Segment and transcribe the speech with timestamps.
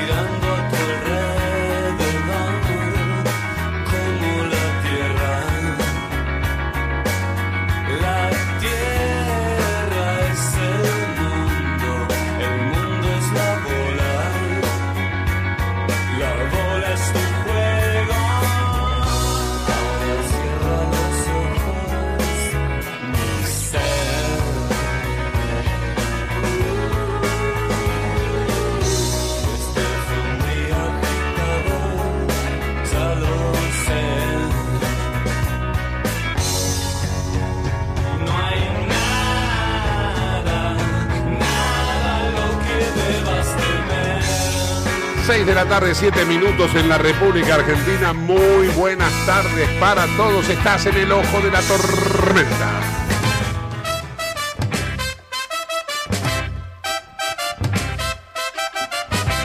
[0.00, 0.49] mirando.
[45.50, 48.12] De la tarde, 7 minutos en la República Argentina.
[48.12, 50.48] Muy buenas tardes para todos.
[50.48, 52.80] Estás en el ojo de la tormenta.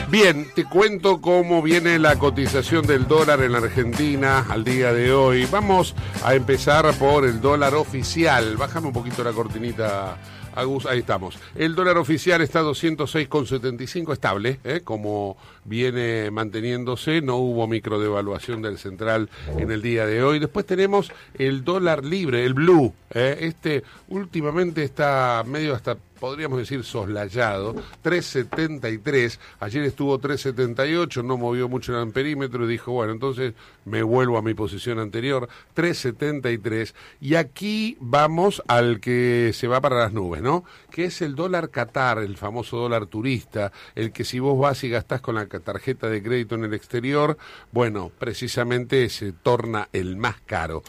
[0.08, 5.12] Bien, te cuento cómo viene la cotización del dólar en la Argentina al día de
[5.12, 5.46] hoy.
[5.46, 8.56] Vamos a empezar por el dólar oficial.
[8.56, 10.16] Bájame un poquito la cortinita
[10.56, 11.38] Agus, ahí estamos.
[11.54, 14.80] El dólar oficial está 206,75 estable, ¿eh?
[14.82, 17.20] como viene manteniéndose.
[17.20, 19.28] No hubo microdevaluación del central
[19.58, 20.38] en el día de hoy.
[20.38, 22.94] Después tenemos el dólar libre, el blue.
[23.12, 23.36] ¿eh?
[23.40, 32.00] Este últimamente está medio hasta podríamos decir soslayado, 3.73, ayer estuvo 3.78, no movió mucho
[32.00, 33.54] el perímetro y dijo, bueno, entonces
[33.84, 39.98] me vuelvo a mi posición anterior, 3.73, y aquí vamos al que se va para
[39.98, 40.64] las nubes, ¿no?
[40.90, 44.88] Que es el dólar Qatar, el famoso dólar turista, el que si vos vas y
[44.88, 47.36] gastás con la tarjeta de crédito en el exterior,
[47.72, 50.82] bueno, precisamente se torna el más caro.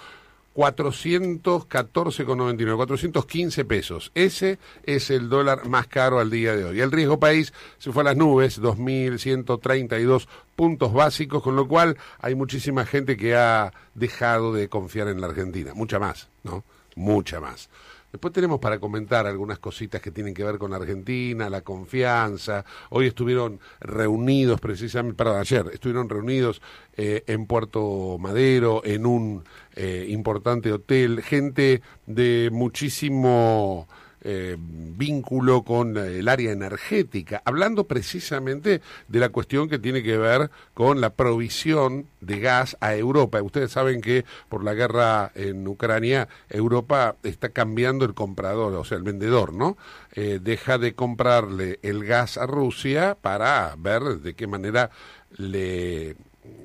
[0.58, 4.12] 414,99, 415 pesos.
[4.16, 6.82] Ese es el dólar más caro al día de hoy.
[6.82, 12.34] El riesgo país se fue a las nubes, 2.132 puntos básicos, con lo cual hay
[12.34, 15.76] muchísima gente que ha dejado de confiar en la Argentina.
[15.76, 16.64] Mucha más, ¿no?
[16.96, 17.70] Mucha más.
[18.12, 22.64] Después tenemos para comentar algunas cositas que tienen que ver con Argentina, la confianza.
[22.90, 26.62] Hoy estuvieron reunidos precisamente, perdón, ayer estuvieron reunidos
[26.96, 29.44] eh, en Puerto Madero, en un
[29.76, 33.88] eh, importante hotel, gente de muchísimo
[34.22, 40.50] eh, vínculo con el área energética, hablando precisamente de la cuestión que tiene que ver
[40.74, 43.42] con la provisión de gas a Europa.
[43.42, 48.98] Ustedes saben que por la guerra en Ucrania, Europa está cambiando el comprador, o sea,
[48.98, 49.78] el vendedor, ¿no?
[50.14, 54.90] Eh, deja de comprarle el gas a Rusia para ver de qué manera
[55.38, 56.16] le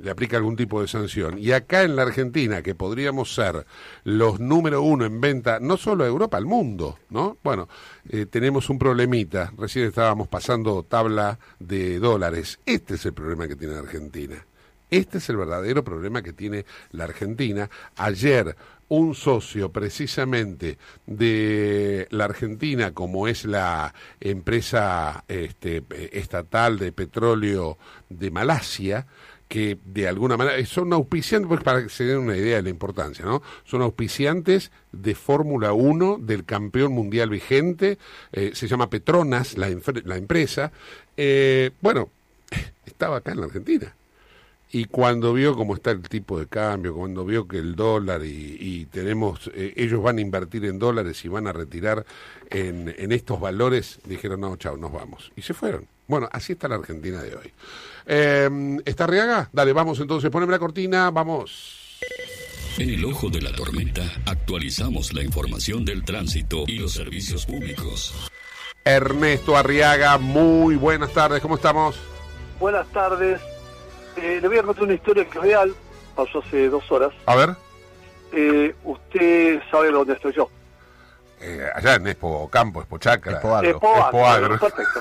[0.03, 1.39] le aplica algún tipo de sanción.
[1.39, 3.65] Y acá en la Argentina, que podríamos ser
[4.03, 7.39] los número uno en venta, no solo a Europa, al mundo, ¿no?
[7.43, 7.69] Bueno,
[8.09, 9.53] eh, tenemos un problemita.
[9.57, 12.59] Recién estábamos pasando tabla de dólares.
[12.67, 14.45] Este es el problema que tiene Argentina.
[14.91, 17.71] Este es el verdadero problema que tiene la Argentina.
[17.97, 18.55] Ayer
[18.89, 20.77] un socio precisamente
[21.07, 25.83] de la Argentina, como es la empresa este,
[26.13, 27.79] estatal de petróleo
[28.11, 29.07] de Malasia,
[29.53, 32.71] que de alguna manera son auspiciantes, pues para que se den una idea de la
[32.71, 33.43] importancia, ¿no?
[33.65, 37.99] Son auspiciantes de Fórmula 1 del campeón mundial vigente,
[38.33, 39.69] eh, se llama Petronas, la,
[40.05, 40.73] la empresa.
[41.19, 42.09] Eh, bueno,
[42.87, 43.95] estaba acá en la Argentina.
[44.75, 48.87] Y cuando vio cómo está el tipo de cambio, cuando vio que el dólar y,
[48.87, 52.07] tenemos, eh, ellos van a invertir en dólares y van a retirar
[52.49, 55.31] en, en estos valores, dijeron, no, chao, nos vamos.
[55.37, 55.87] Y se fueron.
[56.09, 57.53] Bueno, así está la Argentina de hoy.
[58.07, 59.51] Eh, ¿Está Riaga?
[59.53, 62.01] Dale, vamos entonces, poneme la cortina, vamos.
[62.79, 68.15] En el ojo de la tormenta actualizamos la información del tránsito y los servicios públicos.
[68.85, 71.97] Ernesto Arriaga, muy buenas tardes, ¿cómo estamos?
[72.59, 73.52] Buenas tardes.
[74.17, 75.75] Eh, le voy a contar una historia que es real,
[76.15, 77.13] pasó hace dos horas.
[77.27, 77.51] A ver.
[78.33, 80.49] Eh, usted sabe dónde estoy yo.
[81.41, 83.33] Eh, allá en Expo Campo, Expo Chacra.
[83.33, 83.71] Expo Agro.
[83.71, 84.59] Expo Agro.
[84.59, 85.01] Perfecto.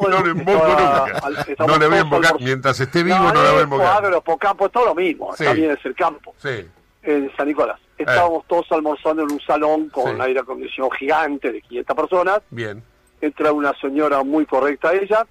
[0.08, 1.20] no le invoco nunca.
[1.66, 2.40] No le voy a invocar.
[2.40, 3.86] Mientras esté vivo no, no le voy a invocar.
[3.86, 5.34] Expo Agro, Expo Campo, es todo lo mismo.
[5.36, 6.34] También es el campo.
[6.38, 6.66] Sí.
[7.02, 7.78] En San Nicolás.
[7.98, 12.40] Estábamos todos almorzando en un salón con aire acondicionado gigante de 500 personas.
[12.50, 12.82] Bien.
[13.20, 15.26] Entra una señora muy correcta ella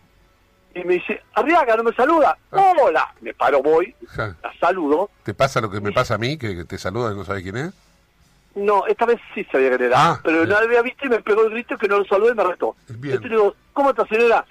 [0.76, 2.38] y me dice, Arriaga, ¿no me saluda?
[2.52, 3.14] Hola.
[3.22, 5.10] Me paro, voy, la saludo.
[5.24, 7.56] ¿Te pasa lo que me pasa a mí, que te saluda y no sabes quién
[7.58, 7.74] es?
[8.56, 9.96] No, esta vez sí sabía quién era.
[9.98, 12.36] Ah, pero no había visto y me pegó el grito que no lo saludé y
[12.36, 12.76] me retó.
[12.90, 13.22] Bien.
[13.22, 14.46] Yo digo, ¿cómo está señora?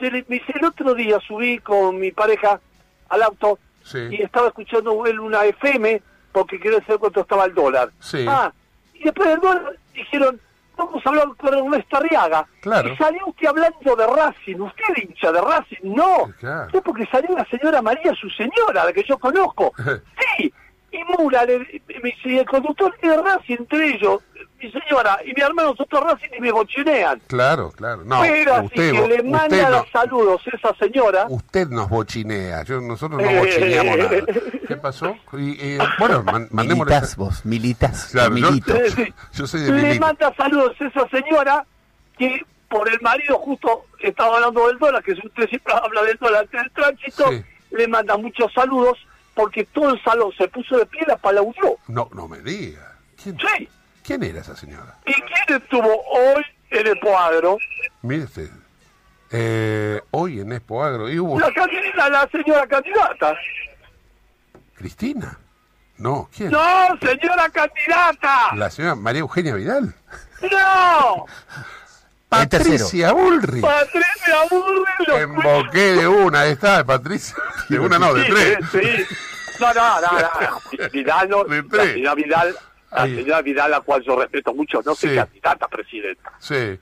[0.00, 2.60] Me dice, el otro día subí con mi pareja
[3.08, 3.98] al auto Sí.
[4.10, 7.90] y estaba escuchando él una FM porque quería saber cuánto estaba el dólar.
[8.00, 8.24] Sí.
[8.28, 8.52] Ah,
[8.94, 10.40] y después del dólar dijeron,
[10.76, 12.46] vamos a hablar con Ernesto Arriaga.
[12.60, 12.92] Claro.
[12.92, 14.60] Y salió usted hablando de Racing.
[14.60, 15.94] ¿Usted hincha de Racing?
[15.94, 16.32] No.
[16.38, 16.68] Claro.
[16.72, 19.72] Es porque salió la señora María, su señora, la que yo conozco.
[20.36, 20.52] sí.
[20.92, 24.22] Y Mura, le, me dice, y el conductor es de Racing, entre ellos,
[24.62, 27.20] mi señora y mi hermano, nosotros Racing y me bochinean.
[27.26, 28.02] Claro, claro.
[28.04, 31.26] No, Pero así usted, que le manda los no- saludos esa señora.
[31.28, 32.62] usted nos bochinea.
[32.64, 34.10] Yo, nosotros no bochineamos nada.
[34.68, 35.16] ¿Qué pasó?
[35.32, 36.92] Y, eh, bueno, man, mandémosle...
[36.94, 38.08] Militas vos, militas.
[38.12, 38.74] Claro, yo- milito.
[38.76, 39.14] Eh, sí.
[39.32, 40.00] Yo soy de le Milito.
[40.06, 41.64] manda saludos esa señora
[42.18, 46.48] que por el marido justo estaba hablando del dólar, que usted siempre habla del dólar
[46.48, 47.42] del tránsito, Sí.
[47.72, 48.98] le manda muchos saludos
[49.34, 51.76] porque todo el salón se puso de pie, la palaudió.
[51.88, 52.96] No, no me diga.
[53.22, 53.68] ¿Quién, Sí.
[54.02, 54.96] ¿Quién era esa señora?
[55.06, 57.58] ¿Y quién estuvo hoy en el cuadro?
[58.02, 58.50] Mire usted.
[59.30, 61.08] Eh, hoy en Expo Agro.
[61.10, 61.38] Y hubo...
[61.40, 63.34] La, candidata, la señora candidata.
[64.74, 65.38] ¿Cristina?
[65.98, 66.50] No, ¿quién?
[66.50, 68.54] ¡No, señora candidata!
[68.56, 69.94] La señora María Eugenia Vidal.
[70.50, 71.26] ¡No!
[72.28, 73.60] Patricia Bullrich.
[73.60, 77.36] Patricia Burri lo Emboqué de una, ahí está, Patricia.
[77.68, 78.58] De una no, de Sí, tres.
[78.72, 79.06] Sí.
[79.60, 80.88] No, no, no, no.
[80.92, 81.92] Vidal, no, De la tres.
[81.92, 82.56] señora Vidal,
[82.94, 85.08] la señora Vidal, la cual yo respeto mucho, no Sí.
[85.08, 86.32] sé candidata a presidenta.
[86.38, 86.78] Sí.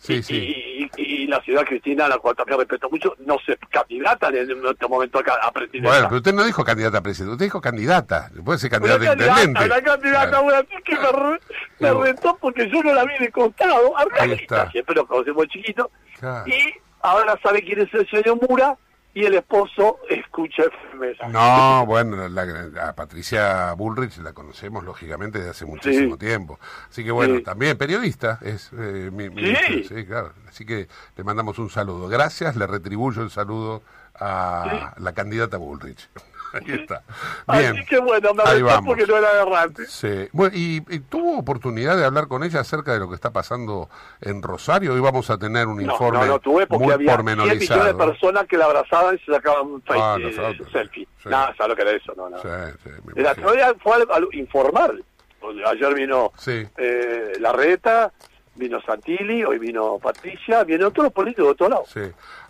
[0.00, 0.36] Sí, y, sí.
[0.36, 4.48] Y, y- y la señora Cristina, la cual también respeto mucho, no sé candidata en
[4.64, 5.88] este momento a presidenta.
[5.88, 8.30] Bueno, pero usted no dijo candidata a presidente, usted dijo candidata.
[8.44, 9.64] Puede ser candidata a intendente.
[9.64, 10.44] una candidata, Claro.
[10.44, 10.94] una que
[11.80, 13.96] me, me retó porque yo no la vi de costado.
[13.98, 15.90] Arreglita, siempre lo conocemos chiquito.
[16.20, 16.44] Claro.
[16.48, 18.76] Y ahora sabe quién es el señor Mura
[19.20, 21.16] y el esposo escucha FM.
[21.32, 26.18] No, bueno, la, a Patricia Bullrich la conocemos lógicamente desde hace muchísimo Sí.
[26.20, 26.58] tiempo.
[26.88, 27.42] Así que bueno, Sí.
[27.42, 29.84] también periodista es eh, mi, mi- Sí.
[29.84, 30.32] sí, claro.
[30.48, 32.08] Así que le mandamos un saludo.
[32.08, 33.82] Gracias, le retribuyo el saludo
[34.20, 36.08] a la candidata Bullrich.
[36.54, 37.02] Ahí está.
[37.52, 37.76] Bien.
[37.76, 38.86] Así que bueno, me Ahí vamos.
[38.86, 39.86] porque no era agarrante.
[39.86, 40.28] Sí.
[40.32, 43.88] Bueno, y, y tuvo oportunidad de hablar con ella acerca de lo que está pasando
[44.20, 44.94] en Rosario.
[44.94, 47.38] Hoy vamos a tener un No, informe no, no tuve porque muy había 100 millones
[47.46, 47.98] de pormenorizado.
[47.98, 51.06] personas que la abrazaban y se sacaban un Ah, eh, selfie.
[51.22, 51.28] Sí.
[51.28, 52.12] Nada, ¿sabes lo que era eso?
[52.16, 52.38] No, no.
[52.40, 52.48] Sí,
[52.84, 53.34] sí, Era,
[53.82, 55.04] fue algo, algo informal.
[55.66, 56.66] Ayer vino Sí.
[56.76, 58.12] eh, Larreta,
[58.58, 61.88] vino Santilli, hoy vino Patricia, vienen todos los políticos de todos lados.
[61.92, 62.00] Sí.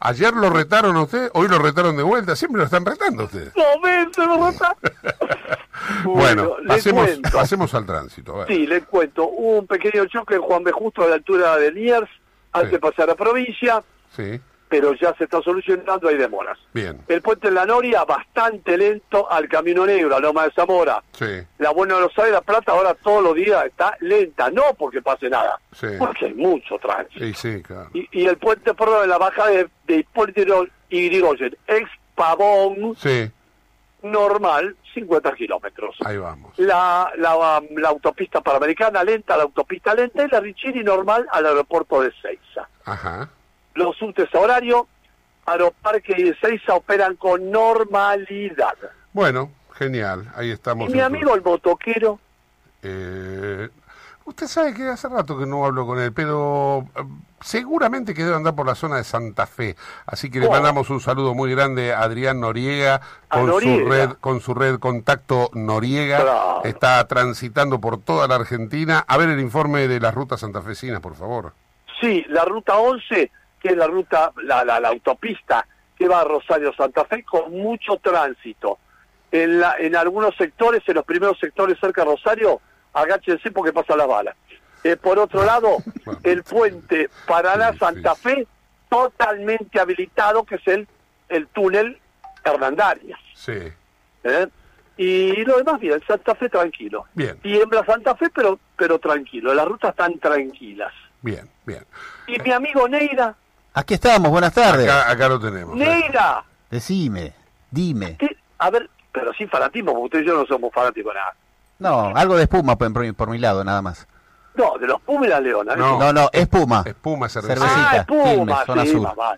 [0.00, 3.26] Ayer lo retaron a usted, hoy lo retaron de vuelta, siempre lo están retando a
[3.26, 3.52] usted.
[3.54, 4.76] No, ven, se me reta.
[6.04, 6.68] Bueno, le
[7.32, 8.44] pasemos, al tránsito.
[8.46, 9.24] Sí, le cuento.
[9.28, 10.72] Hubo un pequeño choque en Juan B.
[10.72, 12.08] Justo a la altura de Niers,
[12.52, 12.74] antes Sí.
[12.74, 13.82] de pasar a provincia,
[14.14, 16.58] Sí, pero ya se está solucionando, hay demoras.
[16.74, 17.00] bien.
[17.08, 21.02] El puente en la Noria, bastante lento al Camino Negro, a Loma de Zamora.
[21.12, 21.26] Sí,
[21.58, 25.58] La Buenos Aires, La Plata, ahora todos los días está lenta, no porque pase nada,
[25.72, 25.86] sí.
[25.98, 27.24] porque hay mucho tránsito.
[27.24, 27.90] Sí, sí, claro.
[27.94, 33.30] Y, y el puente por la baja de, de Hipólito y Yrigoyen, ex Pavón, Sí,
[34.02, 35.96] normal, 50 kilómetros.
[36.04, 36.52] ahí vamos.
[36.58, 42.00] La, la, la autopista panamericana lenta, la autopista lenta y la Richini normal al aeropuerto
[42.00, 42.68] de Seiza.
[42.84, 43.28] Ajá.
[43.78, 44.88] Los subtes a horario,
[45.46, 48.74] Aeroparque y Ezeiza operan con normalidad.
[49.12, 50.90] Bueno, genial, ahí estamos.
[50.90, 52.18] Y mi amigo el motoquero,
[52.82, 53.68] Eh,
[54.24, 57.02] usted sabe que hace rato que no hablo con él, pero eh,
[57.40, 59.76] seguramente que debe andar por la zona de Santa Fe.
[60.06, 64.40] Así que le mandamos un saludo muy grande a Adrián Noriega con su red con
[64.40, 66.20] su red Contacto Noriega.
[66.20, 66.64] Claro.
[66.64, 69.04] Está transitando por toda la Argentina.
[69.06, 71.52] A ver el informe de las rutas santafesinas, por favor.
[72.00, 73.30] sí, la ruta 11,
[73.60, 77.52] que es la ruta, la, la, la autopista que va a Rosario Santa Fe, con
[77.52, 78.78] mucho tránsito.
[79.30, 82.60] En, la, en algunos sectores, en los primeros sectores cerca de Rosario,
[82.92, 84.34] agáchense porque pasa la bala.
[84.84, 85.78] Eh, por otro lado,
[86.22, 88.46] el puente Paraná-Santa Fe,
[88.88, 90.88] totalmente habilitado, que es el,
[91.28, 91.98] el túnel
[92.44, 93.18] Hernandarias.
[93.34, 93.72] Sí.
[94.24, 94.46] ¿eh?
[94.96, 97.06] Y lo demás bien, Santa Fe tranquilo.
[97.14, 97.36] Bien.
[97.40, 100.92] Tiembla Santa Fe, pero, pero tranquilo, las rutas están tranquilas.
[101.20, 101.84] Bien, bien.
[102.28, 103.34] Y mi amigo Neira,
[103.78, 104.88] Aquí estamos, buenas tardes.
[104.90, 105.76] Acá, acá lo tenemos.
[105.76, 107.32] Neira, Decime,
[107.70, 108.16] dime.
[108.18, 108.36] ¿qué?
[108.58, 111.32] a ver, pero sin fanatismo, porque usted y yo no somos fanáticos nada.
[111.78, 114.08] No, algo de espuma por, por- por mi lado, nada más.
[114.56, 115.76] No, de los Pumas y la Leona.
[115.76, 115.96] No.
[115.96, 116.82] No, no, espuma.
[116.84, 117.54] Espuma, cerveza.
[117.54, 117.90] Cervecita.
[117.92, 119.00] Ah, espuma, Quilmes, zona sí, sur.
[119.02, 119.34] mamá.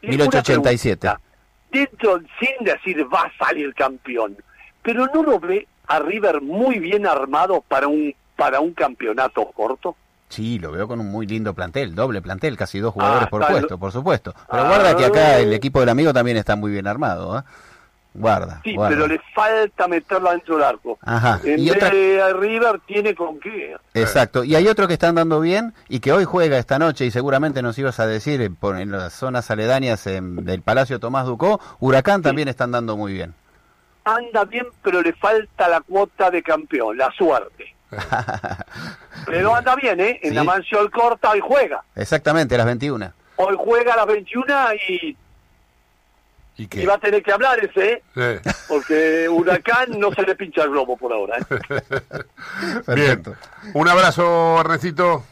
[0.00, 1.06] Y 1887.
[1.06, 1.30] una pregunta.
[1.70, 4.38] Dentro, sin decir va a salir campeón,
[4.82, 9.94] pero no lo ve a River muy bien armado para un para un campeonato corto.
[10.34, 13.46] Sí, lo veo con un muy lindo plantel, doble plantel, casi dos jugadores Ah, por
[13.46, 14.34] puesto, por supuesto.
[14.50, 14.68] Pero Ah.
[14.68, 17.42] guarda que acá el equipo del amigo también está muy bien armado, ¿eh?
[18.16, 18.96] Guarda, Sí, guarda.
[18.96, 20.98] pero le falta meterla dentro del arco.
[21.02, 21.40] Ajá.
[21.44, 23.76] En Y vez otra- de River tiene con qué.
[23.92, 24.44] Exacto.
[24.44, 27.60] Y hay otro que está andando bien y que hoy juega esta noche y seguramente
[27.62, 31.60] nos ibas a decir en, por- en las zonas aledañas en- del Palacio Tomás Ducó,
[31.80, 33.34] Huracán también está andando muy bien.
[34.04, 37.73] Anda bien, pero le falta la cuota de campeón, la suerte.
[39.26, 40.20] Pero anda bien, ¿eh?
[40.22, 40.34] En Sí.
[40.34, 41.82] la mansión corta hoy juega.
[41.96, 43.12] Exactamente, a las 21.
[43.36, 44.54] Hoy juega a las 21
[44.88, 45.16] y,
[46.56, 48.40] ¿Y va a tener que hablar ese, ¿eh?
[48.44, 48.50] Sí.
[48.68, 51.36] Porque Huracán no se le pincha el globo por ahora.
[51.38, 51.44] ¿eh?
[52.94, 53.22] Bien.
[53.74, 55.24] Un abrazo, Ernestito.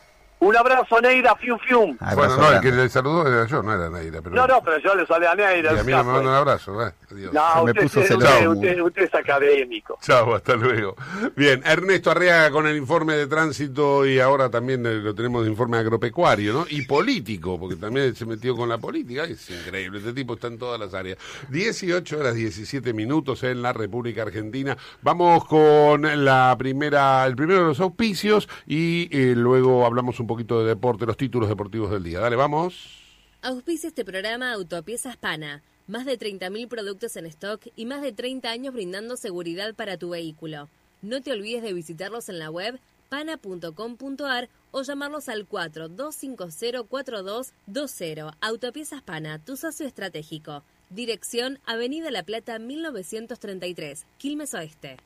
[0.45, 1.97] Un abrazo, Neira, fium fium.
[2.01, 4.21] Abrazo bueno, no, el que le saludó era yo, no era Naira.
[4.23, 4.35] Pero...
[4.35, 5.73] No, no, pero yo le sale a Neira.
[5.75, 6.85] Y a mí no me manda un abrazo.
[6.85, 6.93] eh.
[7.13, 7.33] Adiós.
[7.33, 9.99] No, Se me usted, puso usted- usted- usted es académico.
[10.03, 10.97] Chao, hasta luego.
[11.37, 15.77] Bien, Ernesto Arriaga con el informe de tránsito y ahora también lo tenemos de informe
[15.79, 16.67] agropecuario, ¿no?
[16.69, 19.23] Y político, porque también se metió con la política.
[19.25, 21.19] Es increíble, este tipo está en todas las áreas.
[21.51, 24.77] 18 horas 17 minutos en la República Argentina.
[25.03, 30.61] Vamos con la primera, el primero de los auspicios y eh, luego hablamos un poquito
[30.61, 32.21] de deporte, los títulos deportivos del día.
[32.21, 33.01] Dale, vamos.
[33.43, 35.63] Auspicia este programa Autopiezas Pana.
[35.89, 40.11] Más de 30.000 productos en stock y más de 30 años brindando seguridad para tu
[40.11, 40.69] vehículo.
[41.03, 48.35] No te olvides de visitarlos en la web pana.com.ar o llamarlos al 42504220.
[48.41, 50.63] Autopiezas Pana, tu socio estratégico.
[50.89, 54.97] Dirección Avenida La Plata 1933, Quilmes Oeste.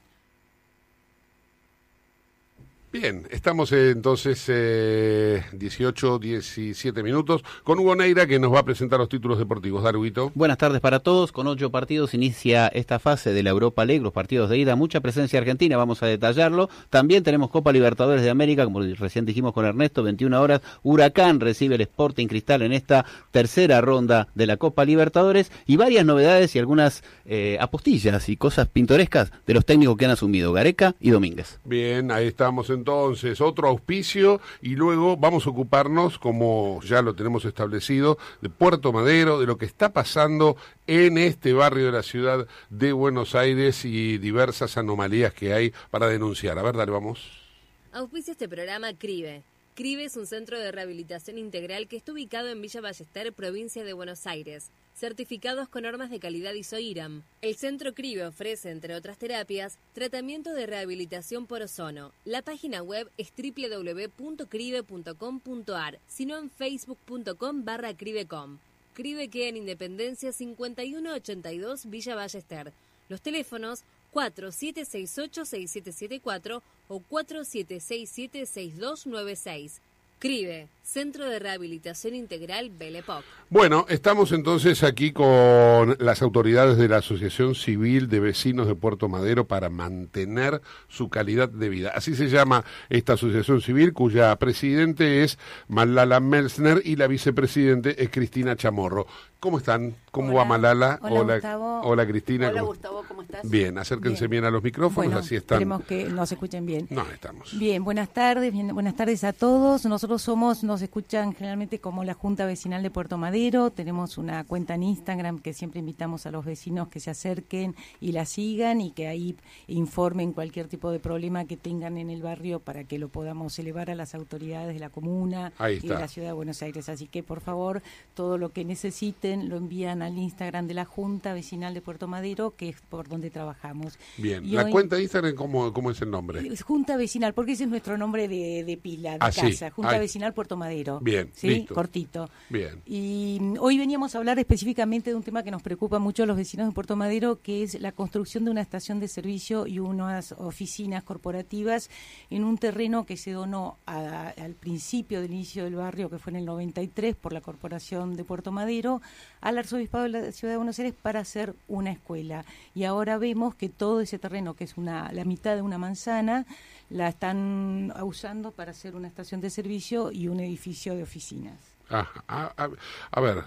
[2.98, 8.64] Bien, estamos eh, entonces eh, 18, 17 minutos con Hugo Neira que nos va a
[8.64, 9.84] presentar los títulos deportivos.
[9.84, 10.32] Dale, Huguito.
[10.34, 11.30] Buenas tardes para todos.
[11.30, 14.76] Con ocho partidos inicia esta fase de la Europa League, los partidos de ida.
[14.76, 16.70] Mucha presencia argentina, vamos a detallarlo.
[16.88, 20.62] También tenemos Copa Libertadores de América, como recién dijimos con Ernesto, 21 horas.
[20.82, 25.52] Huracán recibe el Sporting Cristal en esta tercera ronda de la Copa Libertadores.
[25.66, 30.12] Y varias novedades y algunas eh, apostillas y cosas pintorescas de los técnicos que han
[30.12, 31.60] asumido, Gareca y Domínguez.
[31.66, 37.44] Bien, ahí estamos entonces, otro auspicio y luego vamos a ocuparnos, como ya lo tenemos
[37.44, 42.46] establecido, de Puerto Madero, de lo que está pasando en este barrio de la ciudad
[42.70, 46.58] de Buenos Aires y diversas anomalías que hay para denunciar.
[46.58, 47.46] A ver, dale, vamos.
[47.92, 49.42] Auspicia este programa CRIBE.
[49.74, 53.92] CRIBE es un centro de rehabilitación integral que está ubicado en Villa Ballester, provincia de
[53.92, 57.22] Buenos Aires, certificados con normas de calidad ISOIRAM.
[57.42, 62.12] El centro CRIBE ofrece, entre otras terapias, tratamiento de rehabilitación por ozono.
[62.24, 68.58] La página web es www.cribe.com.ar, sino en facebook.com barra cribecom.
[68.94, 72.72] CRIBE queda en Independencia 5182 Villa Ballester.
[73.08, 73.84] Los teléfonos
[74.14, 79.80] 4768-6774 o 4767-6296.
[80.18, 83.22] CRIBE, Centro de Rehabilitación Integral Belepoc.
[83.50, 89.08] Bueno, estamos entonces aquí con las autoridades de la Asociación Civil de Vecinos de Puerto
[89.08, 91.92] Madero para mantener su calidad de vida.
[91.94, 98.08] Así se llama esta asociación civil, cuya presidente es Malala Melsner y la vicepresidente es
[98.10, 99.06] Cristina Chamorro.
[99.38, 99.94] ¿Cómo están?
[100.10, 100.38] ¿Cómo Hola.
[100.38, 100.98] va Malala?
[101.02, 101.80] Hola, Gustavo.
[101.82, 102.48] Hola, Cristina.
[102.48, 103.48] Hola ¿cómo- Gustavo, ¿cómo estás?
[103.48, 104.44] Bien, acérquense bien, Bien.
[104.46, 105.56] a los micrófonos, Bueno, así están.
[105.58, 106.86] esperemos que nos escuchen bien.
[106.90, 107.56] No, estamos.
[107.56, 109.84] Bien, buenas tardes, bien, buenas tardes a todos.
[109.84, 114.44] Nosotros nosotros somos, nos escuchan generalmente como la Junta Vecinal de Puerto Madero, tenemos una
[114.44, 118.80] cuenta en Instagram que siempre invitamos a los vecinos que se acerquen y la sigan
[118.80, 119.34] y que ahí
[119.66, 123.90] informen cualquier tipo de problema que tengan en el barrio para que lo podamos elevar
[123.90, 126.88] a las autoridades de la comuna y de la ciudad de Buenos Aires.
[126.88, 127.82] Así que por favor,
[128.14, 132.54] todo lo que necesiten lo envían al Instagram de la Junta Vecinal de Puerto Madero,
[132.56, 133.98] que es por donde trabajamos.
[134.18, 136.48] Bien, Y la hoy- cuenta de Instagram, ¿cómo, cómo es el nombre?
[136.60, 139.40] Junta Vecinal, porque ese es nuestro nombre de, de pila, de Ah, sí.
[139.40, 139.72] casa.
[139.96, 140.02] Junta.
[140.02, 141.00] Vecinal Puerto Madero.
[141.00, 141.48] Bien, ¿sí?
[141.48, 141.74] listo.
[141.74, 142.30] Cortito.
[142.50, 142.80] Bien.
[142.86, 146.36] Y hoy veníamos a hablar específicamente de un tema que nos preocupa mucho a los
[146.36, 150.32] vecinos de Puerto Madero, que es la construcción de una estación de servicio y unas
[150.32, 151.90] oficinas corporativas
[152.30, 156.30] en un terreno que se donó a- al principio del inicio del barrio, que fue
[156.30, 159.00] en el 93, por la Corporación de Puerto Madero,
[159.40, 162.44] al Arzobispado de la Ciudad de Buenos Aires para hacer una escuela.
[162.74, 166.46] Y ahora vemos que todo ese terreno, que es una, la mitad de una manzana,
[166.90, 171.58] la están usando para hacer una estación de servicio y un edificio de oficinas.
[171.88, 172.24] Ajá.
[172.28, 172.70] A, a-
[173.10, 173.44] a ver,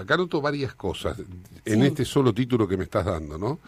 [0.00, 1.18] acá noto varias cosas
[1.64, 1.86] en Sí.
[1.86, 3.58] este solo título que me estás dando, ¿no?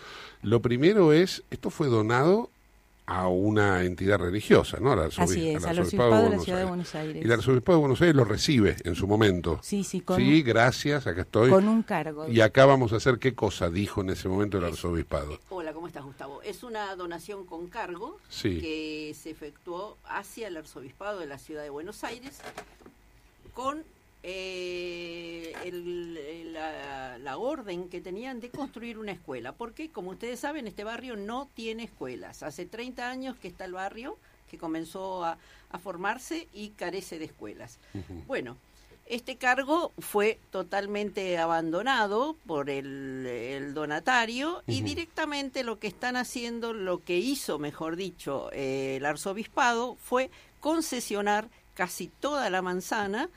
[0.43, 2.51] Lo primero es, esto fue donado
[3.11, 4.93] a una entidad religiosa, ¿no?
[4.93, 6.69] Así es, al arzobispado arzobispado de la Buenos ciudad de Aires.
[6.69, 7.23] Buenos Aires.
[7.23, 9.59] Y el arzobispado de Buenos Aires lo recibe en su momento.
[9.63, 11.49] Sí, sí, con, Sí, gracias, acá estoy.
[11.51, 12.29] con un cargo.
[12.29, 15.41] Y acá vamos a hacer qué cosa dijo en ese momento el arzobispado.
[15.49, 16.43] Hola, ¿cómo estás, Gustavo?
[16.43, 18.61] Es una donación con cargo Sí.
[18.61, 22.39] que se efectuó hacia el arzobispado de la ciudad de Buenos Aires
[23.55, 23.83] con
[24.23, 29.53] eh, el- la, la orden que tenían de construir una escuela.
[29.53, 32.43] Porque, como ustedes saben, este barrio no tiene escuelas.
[32.43, 34.19] Hace 30 años que está el barrio,
[34.51, 35.39] que comenzó a,
[35.71, 37.79] a formarse y carece de escuelas.
[38.27, 38.57] Bueno,
[39.07, 46.73] este cargo fue totalmente abandonado por el, el donatario y directamente lo que están haciendo,
[46.73, 53.29] lo que hizo, mejor dicho, eh, el arzobispado fue concesionar casi toda la manzana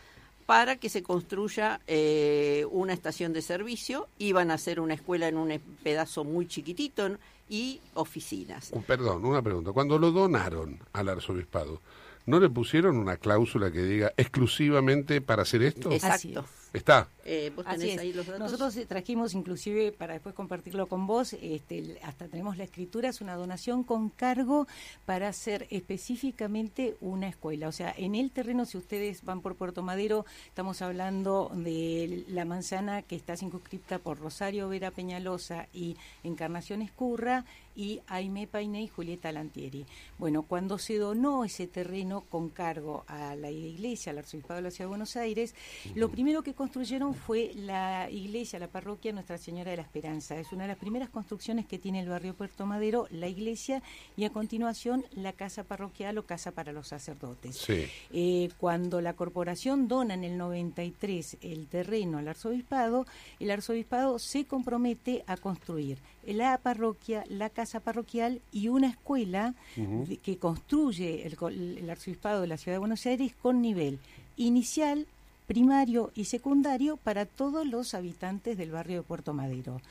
[0.51, 4.09] para que se construya eh, una estación de servicio.
[4.17, 7.09] Iban a hacer una escuela en un pedazo muy chiquitito
[7.47, 8.73] y oficinas.
[8.85, 9.71] Perdón, una pregunta.
[9.71, 11.79] Cuando lo donaron al arzobispado,
[12.25, 15.89] ¿no le pusieron una cláusula que diga exclusivamente para hacer esto?
[15.89, 16.39] Así Exacto.
[16.41, 16.61] es.
[16.73, 17.09] Está.
[17.25, 17.99] Eh, ¿Vos Así tenés es.
[17.99, 18.39] ahí los datos?
[18.39, 23.19] Nosotros eh, trajimos inclusive para después compartirlo con vos, este, hasta tenemos la escritura, es
[23.19, 24.67] una donación con cargo
[25.05, 27.67] para hacer específicamente una escuela.
[27.67, 32.45] O sea, en el terreno, si ustedes van por Puerto Madero, estamos hablando de la
[32.45, 37.43] manzana que está circunscripta por Rosario Vera Peñalosa y Encarnación Escurra
[37.81, 39.87] y Aime Painé y Julieta Lantieri.
[40.19, 44.69] Bueno, cuando se donó ese terreno con cargo a la iglesia, al arzobispado de la
[44.69, 45.55] Ciudad de Buenos Aires,
[45.95, 50.37] lo primero que construyeron fue la iglesia, la parroquia Nuestra Señora de la Esperanza.
[50.37, 53.81] Es una de las primeras construcciones que tiene el barrio Puerto Madero, la iglesia,
[54.15, 57.57] y a continuación la casa parroquial o casa para los sacerdotes.
[57.57, 57.87] Sí.
[58.11, 63.07] Eh, cuando la corporación dona en el 93 el terreno al arzobispado,
[63.39, 69.53] el arzobispado se compromete a construir la parroquia, la casa parroquial y una escuela
[70.23, 71.37] que construye el,
[71.77, 73.99] el arzobispado de la ciudad de Buenos Aires con nivel
[74.37, 75.07] inicial,
[75.47, 79.81] primario y secundario para todos los habitantes del barrio de Puerto Madero.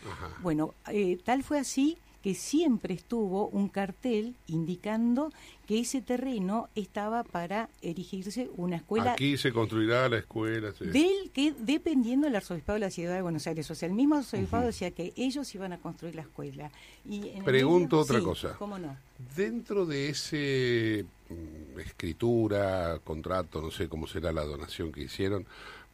[0.42, 5.32] Bueno, eh, tal fue así que siempre estuvo un cartel indicando
[5.66, 10.72] que ese terreno estaba para erigirse una escuela Aquí se construirá la escuela.
[10.76, 10.84] sí.
[10.86, 14.16] del que dependiendo del arzobispado de la ciudad de Buenos Aires, o sea, el mismo
[14.16, 16.70] arzobispado decía que ellos iban a construir la escuela.
[17.08, 18.56] Y en Pregunto medio- otra sí, cosa.
[18.58, 18.96] ¿Cómo no?
[19.36, 25.46] Dentro de ese mm, escritura, contrato, no sé cómo será la donación que hicieron,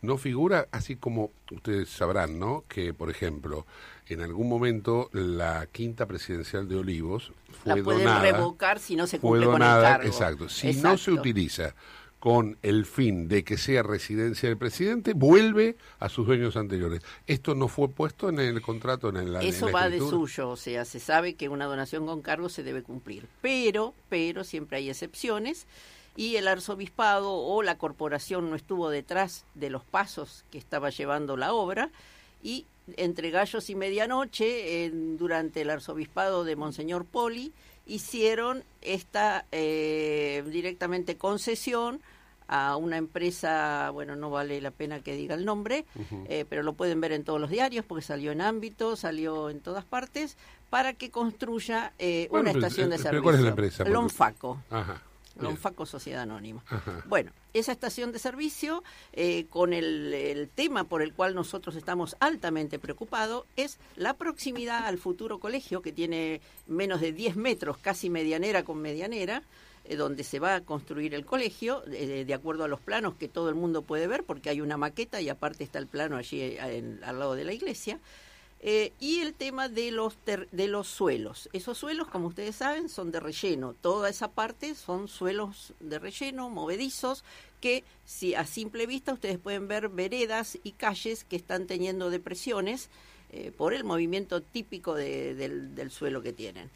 [0.02, 2.64] no figura, así como ustedes sabrán, ¿no?
[2.68, 3.66] Que, por ejemplo,
[4.08, 7.32] en algún momento la quinta presidencial de Olivos
[7.64, 8.22] fue La pueden donada.
[8.22, 10.06] revocar si no se cumple con el cargo.
[10.06, 10.48] exacto.
[10.48, 11.74] Si no se utiliza
[12.18, 17.02] con el fin de que sea residencia del presidente, vuelve a sus dueños anteriores.
[17.26, 20.50] Esto no fue puesto en el contrato, en la en Eso la va de suyo,
[20.50, 24.78] o sea, se sabe que una donación con cargo se debe cumplir, pero, pero siempre
[24.78, 25.66] hay excepciones
[26.16, 31.36] y el arzobispado o la corporación no estuvo detrás de los pasos que estaba llevando
[31.36, 31.90] la obra
[32.42, 37.52] y entre gallos y medianoche, en- durante el arzobispado de Monseñor Poli,
[37.86, 42.00] hicieron esta eh, directamente concesión
[42.48, 45.84] a una empresa, bueno, no vale la pena que diga el nombre,
[46.28, 49.58] eh, pero lo pueden ver en todos los diarios porque salió en ámbito, salió en
[49.58, 50.36] todas partes,
[50.70, 53.10] para que construya eh, Bueno, una pero, estación de eh, servicio.
[53.10, 53.84] pero ¿cuál es la empresa?
[53.84, 54.62] Lonfaco.
[54.70, 55.02] Ajá.
[55.40, 56.62] Lonfaco Sociedad Anónima.
[56.68, 57.02] Ajá.
[57.06, 62.16] Bueno, esa estación de servicio, eh, con el, el tema por el cual nosotros estamos
[62.20, 68.10] altamente preocupados, es la proximidad al futuro colegio, que tiene menos de 10 metros, casi
[68.10, 69.42] medianera con medianera,
[69.84, 73.28] eh, donde se va a construir el colegio, eh, de acuerdo a los planos que
[73.28, 76.40] todo el mundo puede ver, porque hay una maqueta y aparte está el plano allí
[76.40, 78.00] eh, en- al lado de la iglesia.
[78.60, 81.48] Eh, y el tema de los, ter- de los suelos.
[81.52, 83.74] Esos suelos, como ustedes saben, son de relleno.
[83.74, 87.22] Toda esa parte son suelos de relleno, movedizos,
[87.60, 92.88] que si a simple vista ustedes pueden ver veredas y calles que están teniendo depresiones
[93.30, 96.70] eh, por el movimiento típico de- del, del suelo que tienen.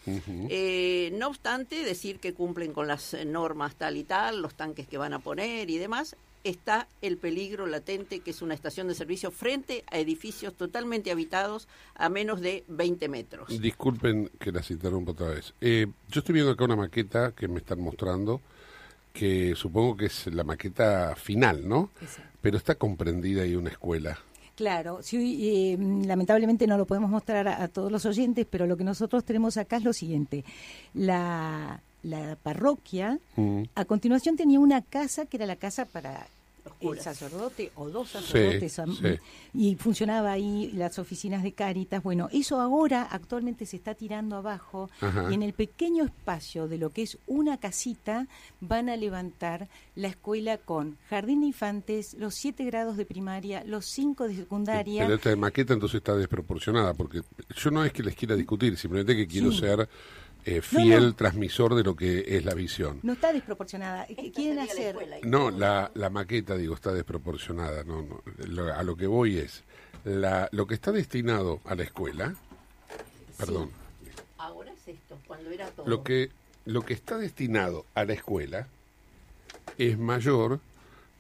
[0.51, 4.99] Eh, no obstante, decir que cumplen con las normas tal y tal, los tanques que
[4.99, 9.31] van a poner y demás, está el peligro latente que es una estación de servicio
[9.31, 13.61] frente a edificios totalmente habitados a menos de 20 metros.
[13.61, 15.55] Disculpen que las interrumpa otra vez.
[15.61, 18.41] Eh, yo estoy viendo acá una maqueta que me están mostrando,
[19.13, 21.91] que supongo que es la maqueta final, ¿no?
[22.01, 22.39] Exacto.
[22.41, 24.19] Pero está comprendida ahí una escuela.
[24.57, 28.77] Claro, sí, eh, lamentablemente no lo podemos mostrar a, a todos los oyentes, pero lo
[28.77, 30.45] que nosotros tenemos acá es lo siguiente.
[30.93, 33.63] La, la parroquia, Mm.
[33.75, 36.27] a continuación tenía una casa que era la casa para
[36.83, 39.19] el sacerdote o dos sacerdotes Sí, am- sí.
[39.55, 42.03] y funcionaba ahí las oficinas de Cáritas.
[42.03, 45.29] Bueno, eso ahora actualmente se está tirando abajo Ajá.
[45.31, 48.27] y en el pequeño espacio de lo que es una casita
[48.61, 53.87] van a levantar la escuela con jardín de infantes, los siete grados de primaria, los
[53.87, 55.05] cinco de secundaria.
[55.05, 57.23] Pero esta maqueta entonces está desproporcionada, porque
[57.57, 59.61] yo no es que les quiera discutir, simplemente que quiero Sí.
[59.61, 59.89] ser
[60.45, 61.15] eh, No, fiel no.
[61.15, 63.01] transmisor de lo que es la visión.
[63.03, 64.07] No está desproporcionada.
[64.07, 64.89] ¿Qué Esta Quieren la hacer.
[64.97, 65.17] escuela.
[65.25, 67.85] No, la, la maqueta, digo, está desproporcionada.
[67.85, 68.23] No, no.
[68.47, 69.63] Lo- a lo que voy es,
[70.05, 72.35] la, lo que está destinado a la escuela,
[73.39, 73.71] perdón,
[74.39, 75.87] Ahora es esto, cuando era todo.
[75.87, 76.31] lo que,
[76.65, 78.67] lo que está destinado a la escuela
[79.79, 80.61] es mayor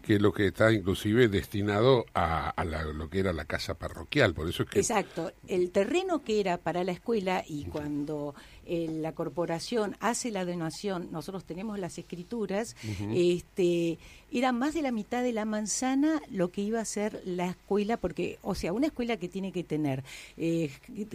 [0.02, 4.32] que lo que está inclusive destinado a, a la- lo que era la casa parroquial.
[4.32, 4.78] Por eso es que...
[4.80, 5.30] Exacto.
[5.46, 8.34] El terreno que era para la escuela y cuando
[8.72, 12.76] eh, la corporación hace la donación, nosotros tenemos las escrituras,
[13.12, 13.98] este,
[14.30, 17.96] era más de la mitad de la manzana lo que iba a ser la escuela,
[17.96, 20.04] porque, o sea, una escuela que tiene que tener
[20.36, 20.70] eh,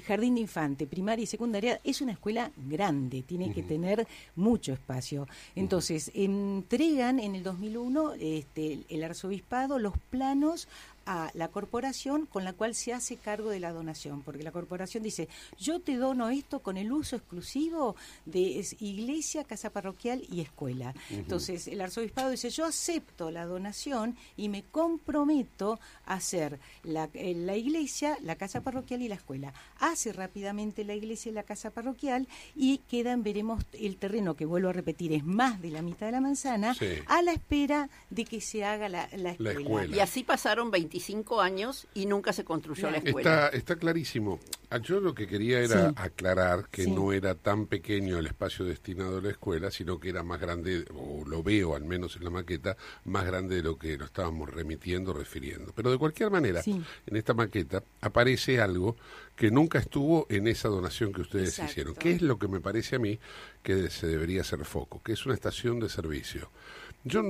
[0.05, 5.25] jardín de infante, primaria y secundaria, es una escuela grande, tiene que tener mucho espacio.
[5.55, 10.67] Entonces, entregan en el 2001 este, el arzobispado los planos
[11.05, 15.03] a la corporación con la cual se hace cargo de la donación, porque la corporación
[15.03, 15.27] dice,
[15.59, 20.93] yo te dono esto con el uso exclusivo de es- iglesia, casa parroquial y escuela.
[21.11, 27.33] Entonces el arzobispado dice, yo acepto la donación y me comprometo a hacer la, eh,
[27.35, 29.53] la iglesia, la casa parroquial y la escuela.
[29.79, 34.69] Hace rápidamente la iglesia y la casa parroquial y quedan, veremos, el terreno que vuelvo
[34.69, 36.87] a repetir es más de la mitad de la manzana, Sí.
[37.05, 39.59] a la espera de que se haga la, la escuela.
[39.61, 39.95] escuela.
[39.95, 43.45] Y así pasaron 25 años y nunca se construyó la escuela.
[43.47, 44.39] Está, está clarísimo.
[44.69, 45.95] Ah, Yo lo que quería era Sí.
[45.97, 46.91] aclarar que Sí.
[46.91, 50.85] no era tan pequeño el espacio destinado a la escuela, sino que era más grande,
[50.95, 54.49] o lo veo al menos en la maqueta, más grande de lo que lo estábamos
[54.49, 55.73] remitiendo, refiriendo.
[55.75, 56.81] Pero de cualquier manera, Sí.
[57.07, 58.95] en esta maqueta aparece algo
[59.35, 61.71] que nunca estuvo en esa donación que ustedes Exacto.
[61.71, 63.19] hicieron, que es lo que me parece a mí
[63.63, 66.49] que se debería hacer foco, que es una estación de servicio.
[67.03, 67.21] Yo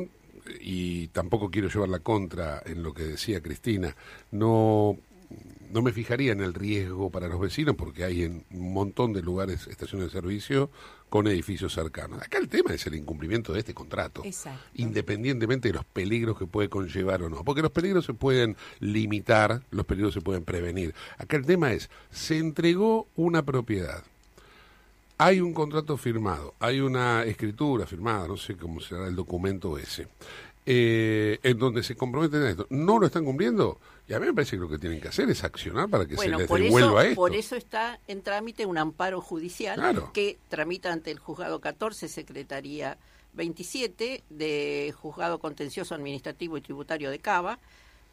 [0.60, 3.96] y tampoco quiero llevar la contra en lo que decía Cristina,
[4.32, 4.98] no
[5.72, 9.22] no me fijaría en el riesgo para los vecinos porque hay en un montón de
[9.22, 10.70] lugares estaciones de servicio
[11.10, 12.22] con edificios cercanos.
[12.22, 14.62] Acá el tema es el incumplimiento de este contrato, Exacto.
[14.76, 19.64] independientemente de los peligros que puede conllevar o no, porque los peligros se pueden limitar,
[19.72, 20.94] los peligros se pueden prevenir.
[21.18, 24.04] Acá el tema es, se entregó una propiedad,
[25.18, 30.08] hay un contrato firmado, hay una escritura firmada, no sé cómo será el documento ese,
[30.66, 32.68] eh, en donde se comprometen a esto.
[32.70, 35.30] No lo están cumpliendo y a mí me parece que lo que tienen que hacer
[35.30, 37.16] es accionar para que bueno, se les devuelva eso, esto.
[37.16, 40.12] por eso está en trámite un amparo judicial Claro.
[40.14, 42.98] que tramita ante el juzgado 14, Secretaría
[43.34, 47.60] 27 de Juzgado Contencioso Administrativo y Tributario de Cava,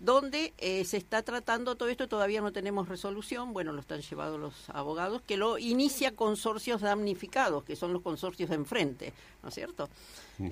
[0.02, 4.36] donde eh, se está tratando todo esto, todavía no tenemos resolución, bueno, lo están llevando
[4.36, 9.12] los abogados, que lo inicia consorcios damnificados, que son los consorcios de enfrente,
[9.44, 9.88] ¿no es cierto?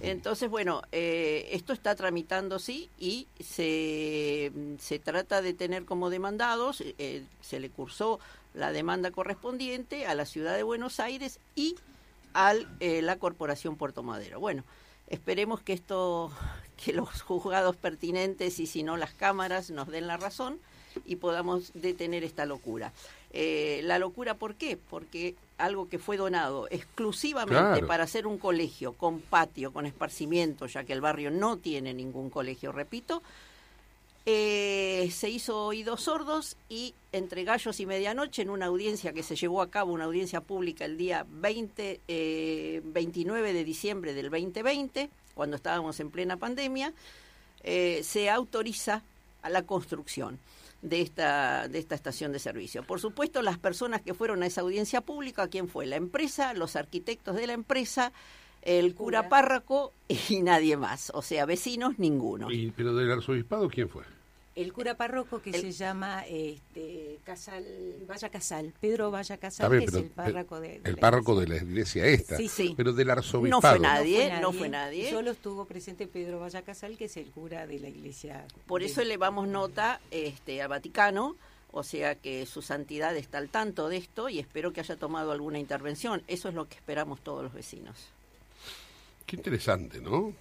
[0.03, 6.81] Entonces, bueno, eh, esto está tramitando, sí, y se, se trata de tener como demandados,
[6.99, 8.21] eh, se le cursó
[8.55, 11.75] la demanda correspondiente a la ciudad de Buenos Aires y
[12.35, 14.39] a la Corporación Puerto Madero.
[14.39, 14.63] Bueno,
[15.09, 16.31] esperemos que esto,
[16.85, 20.59] que los juzgados pertinentes y si no las cámaras nos den la razón
[21.05, 22.93] y podamos detener esta locura.
[23.33, 24.77] Eh, la locura, ¿por qué?
[24.77, 27.87] Porque algo que fue donado exclusivamente Claro.
[27.87, 32.29] para hacer un colegio con patio, con esparcimiento, ya que el barrio no tiene ningún
[32.31, 33.23] colegio, repito,
[34.27, 39.37] eh, se hizo oídos sordos y entre gallos y medianoche, en una audiencia que se
[39.37, 45.09] llevó a cabo, una audiencia pública el día 20, eh, 29 de diciembre del 2020,
[45.35, 46.93] cuando estábamos en plena pandemia,
[47.63, 49.03] eh, se autoriza
[49.43, 50.39] a la construcción
[50.83, 52.83] de esta, de esta estación de servicio.
[52.85, 55.87] Por supuesto, las personas que fueron a esa audiencia pública, ¿quién fue?
[55.87, 58.13] La empresa, los arquitectos de la empresa,
[58.63, 59.93] el cura párroco
[60.29, 61.11] y nadie más.
[61.15, 62.51] O sea, vecinos, ninguno.
[62.51, 64.05] Y, pero del arzobispado, ¿quién fue?
[64.57, 67.65] El cura párroco que El- se llama este, Casal,
[68.09, 71.01] Vaya Casal, Pedro Vaya Está Casal, bien, que es el párroco de, de El la
[71.01, 71.55] párroco iglesia.
[71.55, 72.37] de la iglesia esta.
[72.37, 72.75] Sí, sí.
[72.77, 73.61] Pero del No arzobispado.
[73.77, 75.09] fue nadie, no fue nadie.
[75.11, 78.45] Solo estuvo presente Pedro Vaya Casal, que es el cura de la iglesia.
[78.67, 81.37] Por de- eso elevamos nota este, al Vaticano,
[81.71, 85.31] o sea que su santidad está al tanto de esto y espero que haya tomado
[85.31, 86.23] alguna intervención.
[86.27, 87.97] Eso es lo que esperamos todos los vecinos.
[89.27, 90.33] Qué interesante, ¿no?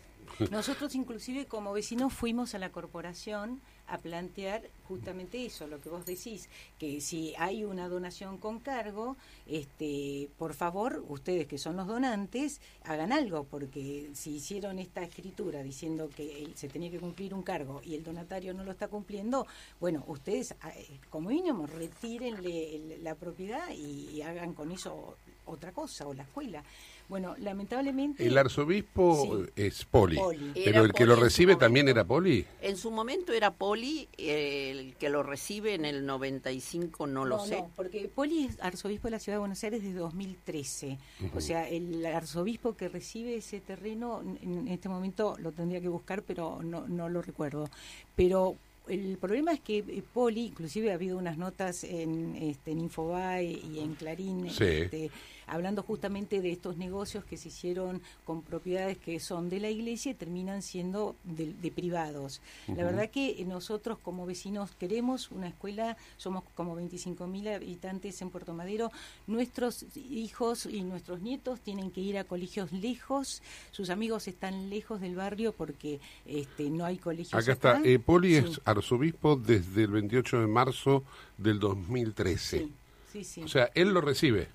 [0.49, 6.05] Nosotros inclusive como vecinos fuimos a la corporación a plantear justamente eso, lo que vos
[6.05, 6.49] decís,
[6.79, 12.61] que si hay una donación con cargo, este, por favor, ustedes que son los donantes,
[12.83, 17.81] hagan algo, porque si hicieron esta escritura diciendo que se tenía que cumplir un cargo
[17.83, 19.45] y el donatario no lo está cumpliendo,
[19.79, 25.15] bueno, ustedes eh, como mínimo retírenle la propiedad y hagan con eso
[25.49, 26.63] otra cosa, o la escuela.
[27.07, 28.23] Bueno, lamentablemente...
[28.25, 29.51] El arzobispo Sí.
[29.55, 30.15] es poli.
[30.17, 30.51] Poli.
[30.53, 31.65] Pero Era el que lo recibe momento.
[31.65, 32.45] también era poli.
[32.61, 37.39] En su momento era Poli, eh, el que lo recibe en el 95 no lo
[37.43, 37.57] sé.
[37.57, 40.97] No, porque Poli es arzobispo de la Ciudad de Buenos Aires desde 2013.
[41.35, 45.89] O sea, el arzobispo que recibe ese terreno, en, en este momento lo tendría que
[45.89, 47.69] buscar, pero no, no lo recuerdo.
[48.15, 48.55] Pero
[48.89, 53.43] el problema es que eh, Poli, inclusive ha habido unas notas en, este, en Infobae
[53.45, 54.63] y en Clarín, Sí.
[54.63, 55.11] este,
[55.47, 60.11] hablando justamente de estos negocios que se hicieron con propiedades que son de la iglesia
[60.11, 62.39] y terminan siendo de, de privados.
[62.67, 68.53] La verdad que nosotros como vecinos queremos una escuela, somos como 25.000 habitantes en Puerto
[68.53, 68.91] Madero,
[69.25, 75.01] nuestros hijos y nuestros nietos tienen que ir a colegios lejos, sus amigos están lejos
[75.01, 77.81] del barrio porque este, no hay colegios Acá está.
[77.83, 78.35] Eh, poli Sí.
[78.51, 81.03] es arzobispo desde el 28 de marzo
[81.37, 82.59] del 2013.
[82.59, 82.73] Sí,
[83.11, 83.43] sí, sí.
[83.43, 84.47] O sea, él lo recibe.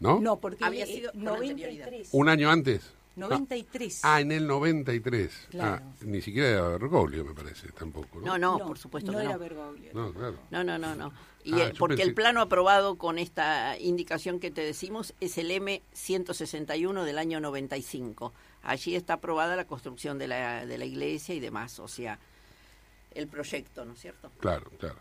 [0.00, 0.18] ¿No?
[0.20, 2.08] no, porque Había eh, sido con 93.
[2.12, 2.92] Un año antes.
[3.14, 4.00] 93.
[4.04, 5.48] Ah, en el 93.
[5.50, 5.84] Claro.
[5.84, 8.20] Ah, ni siquiera era Bergoglio, me parece, tampoco.
[8.20, 9.38] No, No, no, por supuesto no que era no.
[9.38, 9.90] Bergoglio.
[9.94, 10.38] No, claro.
[10.50, 11.12] No, no, no, no.
[11.44, 15.36] Y, Ah, eh, porque pensé- el plano aprobado con esta indicación que te decimos es
[15.38, 18.32] el M161 del año 95.
[18.62, 22.18] Allí está aprobada la construcción de la, de la iglesia y demás, o sea,
[23.14, 24.30] el proyecto, ¿no es cierto?
[24.40, 24.96] Claro, claro.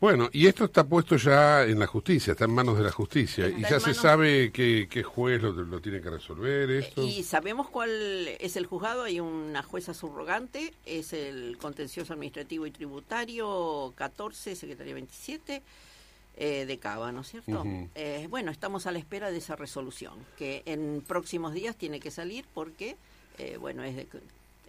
[0.00, 3.46] Bueno, y esto está puesto ya en la justicia, está en manos de la justicia.
[3.46, 7.02] Está y ya se sabe qué, qué juez lo, lo tiene que resolver esto.
[7.02, 7.90] Y sabemos cuál
[8.40, 14.94] es el juzgado, hay una jueza subrogante, es el contencioso administrativo y tributario 14, secretaría
[14.94, 15.62] 27
[16.38, 17.62] eh, de Cava, ¿no es cierto?
[17.94, 22.10] Eh, bueno, estamos a la espera de esa resolución, que en próximos días tiene que
[22.10, 22.96] salir porque,
[23.36, 24.06] eh, bueno, es de-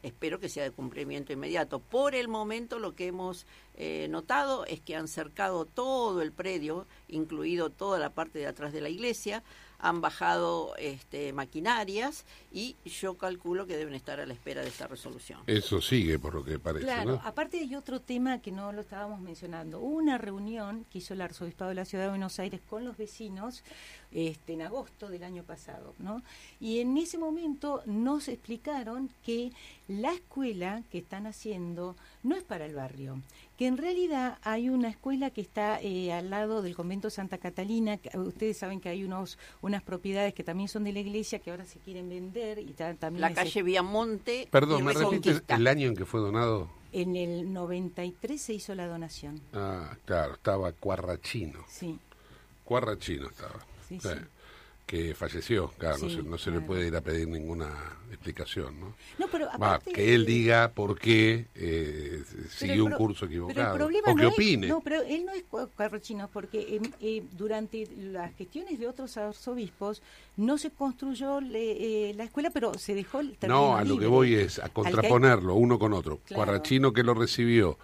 [0.04, 1.80] espero que sea de cumplimiento inmediato.
[1.80, 6.88] Por el momento lo que hemos eh, notado es que han cercado todo el predio,
[7.08, 9.44] incluido toda la parte de atrás de la iglesia,
[9.82, 14.88] han bajado este, maquinarias y yo calculo que deben estar a la espera de esta
[14.88, 15.42] resolución.
[15.48, 17.22] Eso sigue, por lo que parece, Claro, ¿no?
[17.24, 19.80] aparte hay otro tema que no lo estábamos mencionando.
[19.80, 22.96] Hubo una reunión que hizo el arzobispado de la Ciudad de Buenos Aires con los
[22.96, 23.64] vecinos
[24.12, 26.22] este, en agosto del año pasado, ¿no?
[26.60, 29.52] Y en ese momento nos explicaron que
[29.88, 33.22] la escuela que están haciendo no es para el barrio,
[33.62, 37.98] que en realidad hay una escuela que está eh, al lado del convento Santa Catalina,
[37.98, 41.52] que, ustedes saben que hay unos unas propiedades que también son de la iglesia que
[41.52, 45.68] ahora se quieren vender y también La es- calle Viamonte Perdón, y ¿me repites el
[45.68, 46.72] año en que fue donado?
[46.92, 49.40] En el 93 se hizo la donación.
[49.54, 51.64] Ah, claro, estaba Cuarrachino.
[51.68, 52.00] Sí,
[52.66, 53.60] Cuarrachino estaba.
[53.88, 54.16] Sí, Sí, sí.
[54.86, 57.70] Que falleció, claro, no se, no se le puede ir a pedir ninguna
[58.10, 58.94] explicación, ¿no?
[59.20, 63.22] No, pero Va, aparte, que él diga por qué eh, pero siguió el un curso
[63.26, 63.72] Pero equivocado.
[63.74, 64.68] el problema o que no opine.
[64.68, 69.16] Es, no, pero él no es cuarrochino, porque eh, eh, durante las gestiones de otros
[69.16, 70.02] arzobispos
[70.36, 74.08] no se construyó le- eh, la escuela, pero se dejó el No, a lo que
[74.08, 76.20] voy es a contraponerlo uno con otro.
[76.26, 76.44] Claro.
[76.44, 77.78] Cuarrachino que lo recibió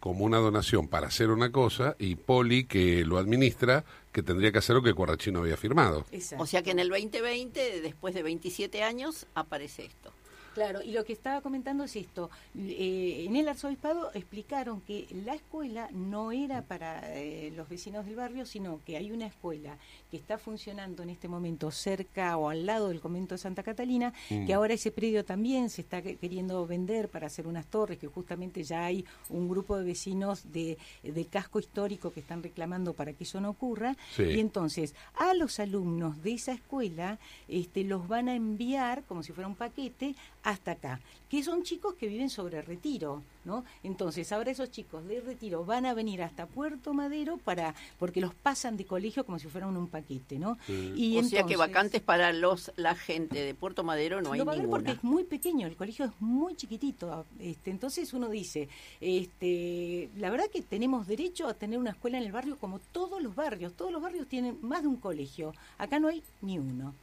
[0.00, 3.84] como una donación para hacer una cosa y Poli que lo administra
[4.14, 6.06] que tendría que hacer lo que Cuarrachino había firmado.
[6.12, 6.44] Exacto.
[6.44, 10.12] O sea que en el 2020, después de 27 años, aparece esto.
[10.54, 12.30] Claro, y lo que estaba comentando es esto.
[12.56, 18.16] Eh, en el arzobispado explicaron que la escuela no era para eh, los vecinos del
[18.16, 19.76] barrio, sino que hay una escuela
[20.10, 24.12] que está funcionando en este momento cerca o al lado del convento de Santa Catalina,
[24.30, 24.46] Mm.
[24.46, 28.06] que ahora ese predio también se está que- queriendo vender para hacer unas torres, que
[28.06, 33.12] justamente ya hay un grupo de vecinos de, del casco histórico que están reclamando para
[33.12, 33.96] que eso no ocurra.
[34.16, 34.22] Sí.
[34.22, 39.32] Y entonces, a los alumnos de esa escuela este, los van a enviar, como si
[39.32, 40.14] fuera un paquete,
[40.44, 43.64] hasta acá, que son chicos que viven sobre retiro, ¿no?
[43.82, 48.34] Entonces, ahora esos chicos de retiro van a venir hasta Puerto Madero para, porque los
[48.34, 50.58] pasan de colegio como si fueran un paquete, ¿no?
[50.68, 54.44] Y o sea que vacantes para los la gente de Puerto Madero no hay no
[54.44, 54.98] va a haber porque ninguna.
[54.98, 57.24] es muy pequeño, el colegio es muy chiquitito.
[57.40, 58.68] Este, entonces uno dice,
[59.00, 63.22] este, la verdad que tenemos derecho a tener una escuela en el barrio como todos
[63.22, 63.72] los barrios.
[63.72, 65.54] Todos los barrios tienen más de un colegio.
[65.78, 66.94] Acá no hay ni uno.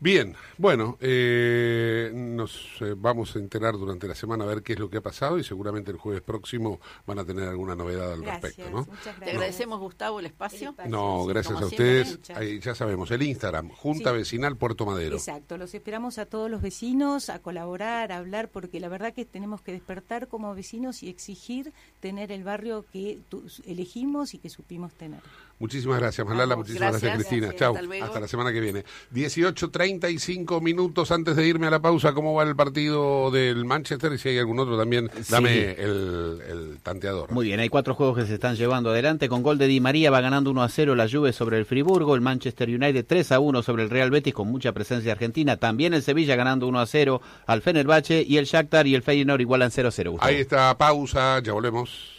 [0.00, 4.78] Bien, bueno, eh, nos eh, vamos a enterar durante la semana a ver qué es
[4.78, 8.20] lo que ha pasado y seguramente el jueves próximo van a tener alguna novedad al
[8.22, 8.86] Gracias, respecto, ¿no?
[9.24, 10.72] Te agradecemos, Gustavo, el espacio.
[10.86, 12.20] No, Sí, gracias a ustedes.
[12.36, 14.16] Ahí ya sabemos, el Instagram, Junta Sí.
[14.18, 15.16] Vecinal Puerto Madero.
[15.16, 19.24] Exacto, los esperamos a todos los vecinos a colaborar, a hablar, porque la verdad que
[19.24, 24.48] tenemos que despertar como vecinos y exigir tener el barrio que tu- elegimos y que
[24.48, 25.20] supimos tener.
[25.60, 26.54] Muchísimas gracias, Malala.
[26.54, 27.28] Vamos, Muchísimas gracias, gracias.
[27.28, 27.46] Cristina.
[27.52, 28.04] Gracias, Chau.
[28.04, 28.84] hasta la semana que viene.
[29.12, 32.12] 18.35 minutos antes de irme a la pausa.
[32.12, 34.12] ¿Cómo va el partido del Manchester?
[34.12, 35.58] Y si hay algún otro también, dame Sí.
[35.82, 37.32] el, el tanteador.
[37.32, 39.28] Muy bien, hay cuatro juegos que se están llevando adelante.
[39.28, 42.14] Con gol de Di María va ganando 1 a 0 la Juve sobre el Friburgo,
[42.14, 45.56] el Manchester United 3 a 1 sobre el Real Betis con mucha presencia argentina.
[45.56, 49.40] También el Sevilla ganando 1 a 0 al Fenerbahce y el Shakhtar y el Feyenoord
[49.40, 50.10] igualan 0 a 0.
[50.12, 50.28] Gustavo.
[50.30, 52.17] Ahí está, pausa, ya volvemos.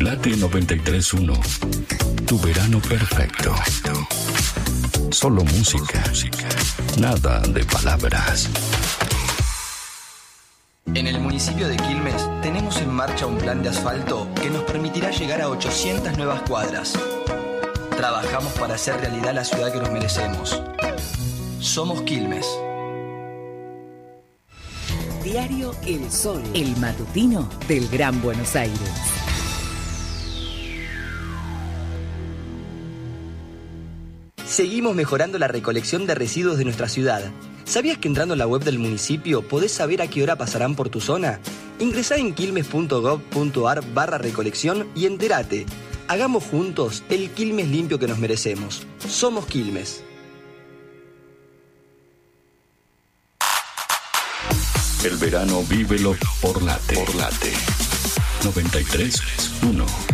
[0.00, 2.26] Late 93.1.
[2.26, 3.54] Tu verano perfecto.
[5.10, 6.02] Solo música.
[6.98, 8.48] Nada de palabras.
[10.86, 15.10] En el municipio de Quilmes tenemos en marcha un plan de asfalto que nos permitirá
[15.10, 16.92] llegar a 800 nuevas cuadras.
[17.96, 20.62] Trabajamos para hacer realidad la ciudad que nos merecemos.
[21.60, 22.46] Somos Quilmes.
[25.22, 29.23] Diario El Sol, el matutino del Gran Buenos Aires.
[34.54, 37.32] Seguimos mejorando la recolección de residuos de nuestra ciudad.
[37.64, 40.90] ¿Sabías que entrando en la web del municipio podés saber a qué hora pasarán por
[40.90, 41.40] tu zona?
[41.80, 45.66] Ingresá en quilmes.gov.ar barra recolección y entérate.
[46.06, 48.86] Hagamos juntos el Quilmes limpio que nos merecemos.
[49.08, 50.04] Somos Quilmes.
[55.02, 56.94] El verano vívelo por late.
[56.94, 57.52] Por late.
[58.44, 60.13] 93.1.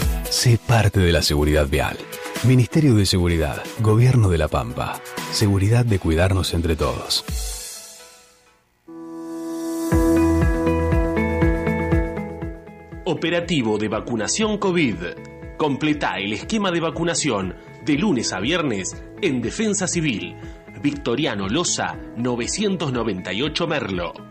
[0.31, 1.97] Sé parte de la seguridad vial.
[2.45, 5.01] Ministerio de Seguridad, Gobierno de la Pampa.
[5.33, 7.25] Seguridad de cuidarnos entre todos.
[13.03, 14.95] Operativo de vacunación COVID.
[15.57, 20.37] Completa el esquema de vacunación de lunes a viernes en Defensa Civil.
[20.81, 24.30] Victoriano Loza, 998 Merlo.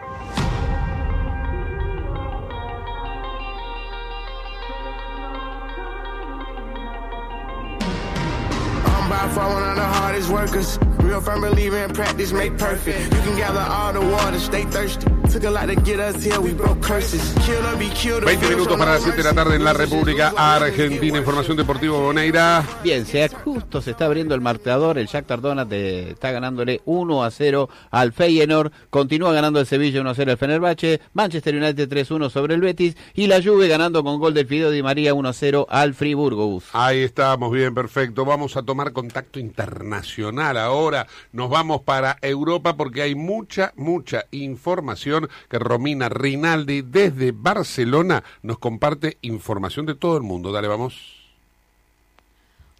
[10.31, 10.79] Workers.
[10.99, 13.13] Real firm believer in practice make perfect.
[13.13, 15.07] You can gather all the water, stay thirsty.
[15.29, 17.33] Took a lot to get us here, we broke curses.
[17.45, 18.23] Kill or be killed.
[18.23, 21.17] 20 minutos para las 7 de la tarde en la República Argentina.
[21.17, 22.63] Información deportiva Boneira.
[22.83, 24.97] Bien, se, justo se está abriendo el marcador.
[24.97, 28.71] El Shakhtar Donat eh, está ganándole 1 a 0 al Feyenoord.
[28.89, 31.01] Continúa ganando el Sevilla 1 a 0 al Fenerbahce.
[31.13, 32.95] Manchester United 3-1 sobre el Betis.
[33.13, 36.61] Y la Juve ganando con gol del Fideo Di María 1 a 0 al Friburgo.
[36.71, 38.23] Ahí estamos, bien, perfecto.
[38.23, 41.07] Vamos a tomar contacto internacional ahora.
[41.33, 48.59] Nos vamos para Europa porque hay mucha, mucha información que Romina Rinaldi desde Barcelona nos
[48.59, 50.53] comparte información de todo el mundo.
[50.53, 51.20] Dale, vamos.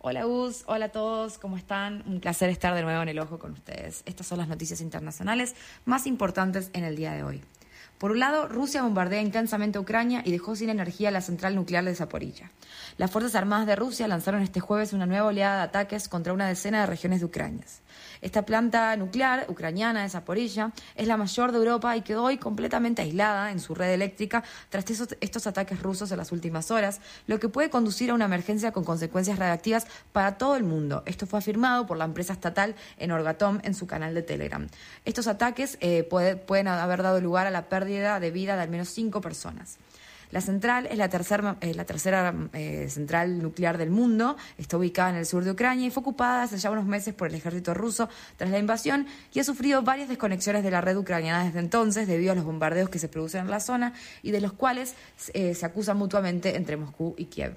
[0.04, 2.04] Hola Gus, hola a todos, ¿cómo están?
[2.08, 4.02] Un placer estar de nuevo en el ojo con ustedes.
[4.08, 5.54] Estas son las noticias internacionales
[5.86, 7.44] más importantes en el día de hoy.
[8.00, 11.94] Por un lado, Rusia bombardea intensamente Ucrania y dejó sin energía la central nuclear de
[11.94, 12.50] Zaporilla.
[12.98, 16.48] Las Fuerzas Armadas de Rusia lanzaron este jueves una nueva oleada de ataques contra una
[16.48, 17.64] decena de regiones de Ucrania.
[18.22, 23.02] Esta planta nuclear ucraniana de Zaporilla es la mayor de Europa y quedó hoy completamente
[23.02, 24.86] aislada en su red eléctrica tras
[25.20, 28.84] estos ataques rusos en las últimas horas, lo que puede conducir a una emergencia con
[28.84, 31.02] consecuencias radiactivas para todo el mundo.
[31.06, 34.68] Esto fue afirmado por la empresa estatal Enorgatom en su canal de Telegram.
[35.04, 38.70] Estos ataques eh, puede- pueden haber dado lugar a la pérdida de vida de al
[38.70, 39.78] menos cinco personas.
[40.32, 45.26] La central es la, eh, tercera eh, central nuclear del mundo, está ubicada en el
[45.26, 48.50] sur de Ucrania y fue ocupada hace ya unos meses por el ejército ruso tras
[48.50, 52.36] la invasión y ha sufrido varias desconexiones de la red ucraniana desde entonces debido a
[52.36, 54.96] los bombardeos que se producen en la zona y de los cuales
[55.34, 57.56] eh, se acusan mutuamente entre Moscú y Kiev.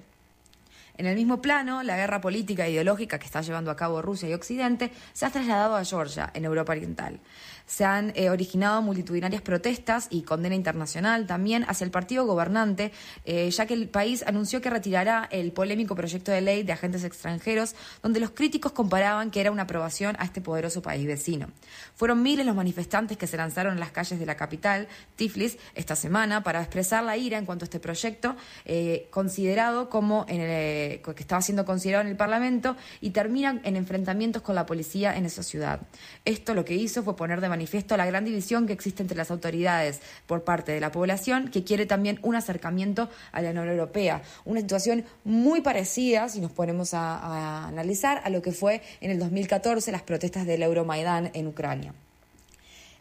[0.97, 4.29] En el mismo plano, la guerra política e ideológica que está llevando a cabo Rusia
[4.29, 7.19] y Occidente se ha trasladado a Georgia, en Europa Oriental.
[7.67, 12.93] Se han eh, originado multitudinarias protestas y condena internacional también hacia el partido gobernante,
[13.25, 17.05] eh, ya que el país anunció que retirará el polémico proyecto de ley de agentes
[17.05, 21.49] extranjeros, donde los críticos comparaban que era una aprobación a este poderoso país vecino.
[21.95, 25.97] Fueron miles los manifestantes que se lanzaron a las calles de la capital, Tiflis, esta
[25.97, 31.01] semana para expresar la ira en cuanto a este proyecto, eh, considerado como en el,
[31.01, 35.27] que estaba siendo considerado en el Parlamento y termina en enfrentamientos con la policía en
[35.27, 35.81] esa ciudad.
[36.25, 39.31] Esto lo que hizo fue poner de manifiesto la gran división que existe entre las
[39.31, 44.23] autoridades por parte de la población, que quiere también un acercamiento a la Unión Europea.
[44.45, 49.21] Una situación muy parecida, si nos ponemos a, analizar, a lo que fue en el
[49.21, 51.95] 2014 las protestas del Euromaidán en Ucrania.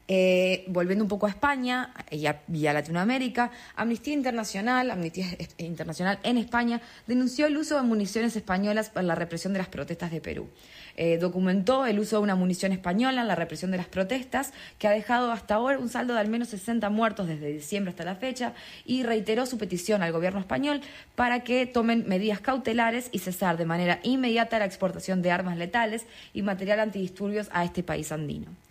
[0.07, 5.25] Eh, volviendo un poco a España y a, y a Latinoamérica, Amnistía Internacional, Amnistía
[5.57, 10.11] Internacional en España, denunció el uso de municiones españolas para la represión de las protestas
[10.11, 10.47] de Perú.
[10.95, 14.87] Eh, documentó el uso de una munición española en la represión de las protestas, que
[14.87, 18.15] ha dejado hasta ahora un saldo de al menos 60 muertos desde diciembre hasta la
[18.15, 18.53] fecha,
[18.85, 20.81] y reiteró su petición al gobierno español
[21.15, 26.05] para que tomen medidas cautelares y cesar de manera inmediata la exportación de armas letales
[26.33, 28.62] y material antidisturbios a este país andino.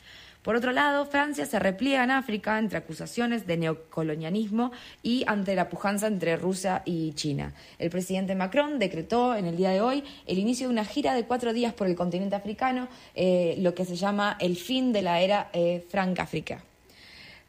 [0.42, 5.68] Por otro lado, Francia se repliega en África entre acusaciones de neocolonialismo y ante la
[5.68, 7.54] pujanza entre Rusia y China.
[7.78, 11.26] El presidente Macron decretó en el día de hoy el inicio de una gira de
[11.26, 15.20] cuatro días por el continente africano, eh, lo que se llama el fin de la
[15.20, 16.64] era eh, Francafrica.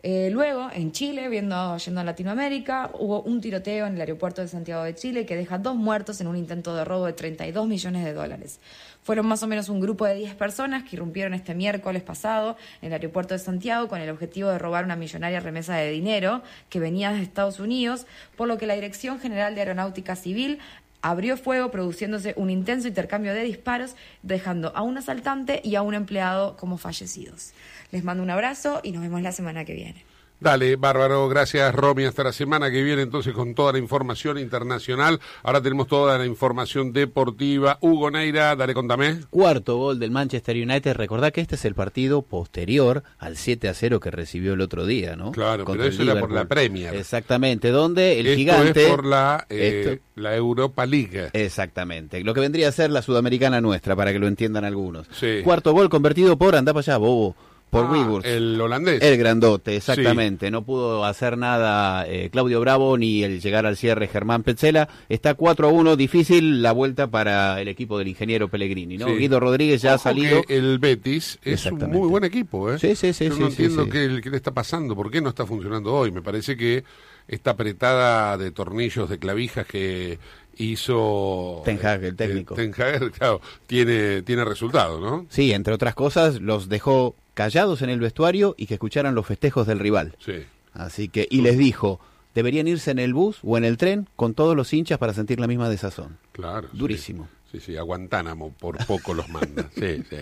[0.05, 4.49] Eh, luego, en Chile, viendo, yendo a Latinoamérica, hubo un tiroteo en el aeropuerto de
[4.49, 8.03] Santiago de Chile que deja dos muertos en un intento de robo de 32 millones
[8.03, 8.59] de dólares.
[9.01, 12.87] Fueron más o menos un grupo de 10 personas que irrumpieron este miércoles pasado en
[12.87, 16.81] el aeropuerto de Santiago con el objetivo de robar una millonaria remesa de dinero que
[16.81, 20.59] venía de Estados Unidos, por lo que la Dirección General de Aeronáutica Civil
[21.03, 25.93] abrió fuego produciéndose un intenso intercambio de disparos, dejando a un asaltante y a un
[25.93, 27.53] empleado como fallecidos.
[27.91, 30.12] Les mando un abrazo y nos vemos la semana que viene.
[30.43, 32.03] Dale, bárbaro, gracias Romy.
[32.03, 35.21] Hasta la semana que viene entonces con toda la información internacional.
[35.41, 37.77] Ahora tenemos toda la información deportiva.
[37.79, 39.21] Hugo Neira, dale, contame.
[39.29, 40.95] Cuarto gol del Manchester United.
[40.97, 44.85] Recordá que este es el partido posterior al 7 a 0 que recibió el otro
[44.85, 45.31] día, ¿no?
[45.31, 46.35] Claro, Contra pero eso el era por Liverpool.
[46.35, 46.95] la Premier.
[46.95, 48.83] Exactamente, donde el Esto gigante.
[48.83, 51.29] es por la, eh, la Europa League.
[51.31, 55.07] Exactamente, lo que vendría a ser la sudamericana nuestra, para que lo entiendan algunos.
[55.17, 55.39] Sí.
[55.41, 57.33] Cuarto gol convertido por, anda para allá, bobo,
[57.73, 59.01] por Ah, el holandés.
[59.01, 60.51] El grandote, exactamente.
[60.51, 64.87] No pudo hacer nada eh, Claudio Bravo ni el llegar al cierre Germán Petzela.
[65.09, 68.97] Está 4 a 1, difícil la vuelta para el equipo del ingeniero Pellegrini.
[68.97, 69.07] ¿no?
[69.07, 69.13] Sí.
[69.15, 70.43] Guido Rodríguez ya ha salido.
[70.43, 72.77] que el Betis es un muy buen equipo, ¿eh?
[72.79, 75.93] Sí, sí, sí, Yo no entiendo qué le está pasando, por qué no está funcionando
[75.93, 76.11] hoy.
[76.11, 76.83] Me parece que
[77.27, 80.19] esta apretada de tornillos, de clavijas que
[80.57, 82.55] hizo Ten Hag, el eh, técnico.
[82.55, 85.25] Ten Hag, claro, tiene, tiene resultado, ¿no?
[85.29, 89.67] Sí, entre otras cosas, los dejó callados en el vestuario y que escucharan los festejos
[89.67, 90.15] del rival.
[90.19, 90.43] Sí.
[90.73, 91.99] Así que, y les dijo,
[92.35, 95.39] deberían irse en el bus o en el tren con todos los hinchas para sentir
[95.39, 96.17] la misma desazón.
[96.31, 96.67] Claro.
[96.73, 97.23] Durísimo.
[97.23, 99.69] Sí, sí, a Guantánamo por poco los manda.
[99.75, 100.17] Sí, sí.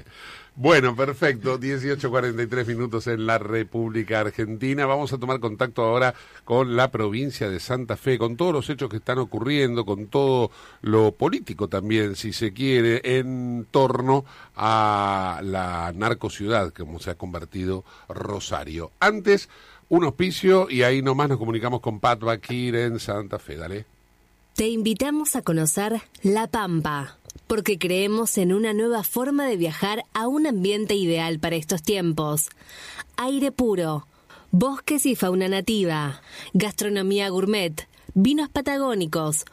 [0.55, 1.59] Bueno, perfecto.
[1.59, 4.85] 18.43 minutos en la República Argentina.
[4.85, 6.13] Vamos a tomar contacto ahora
[6.43, 10.51] con la provincia de Santa Fe, con todos los hechos que están ocurriendo, con todo
[10.81, 14.25] lo político también, si se quiere, en torno
[14.55, 18.91] a la narcociudad, como se ha convertido Rosario.
[18.99, 19.47] Antes,
[19.87, 23.55] un hospicio y ahí nomás nos comunicamos con Pat Bakir en Santa Fe.
[23.55, 23.85] Dale.
[24.55, 27.17] Te invitamos a conocer La Pampa,
[27.51, 32.47] porque creemos en una nueva forma de viajar a un ambiente ideal para estos tiempos.
[33.17, 34.07] Aire puro,
[34.51, 36.21] bosques y fauna nativa,
[36.53, 39.43] gastronomía gourmet, vinos patagónicos,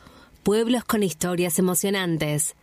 [0.45, 2.55] pueblos con historias emocionantes.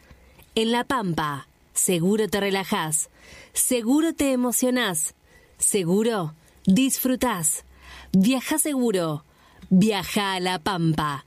[0.56, 3.10] En La Pampa, seguro te relajás,
[3.52, 5.16] seguro te emocionás,
[5.58, 6.34] seguro
[6.66, 7.66] disfrutás.
[8.14, 9.26] Viaja seguro,
[9.70, 11.26] viaja a La Pampa.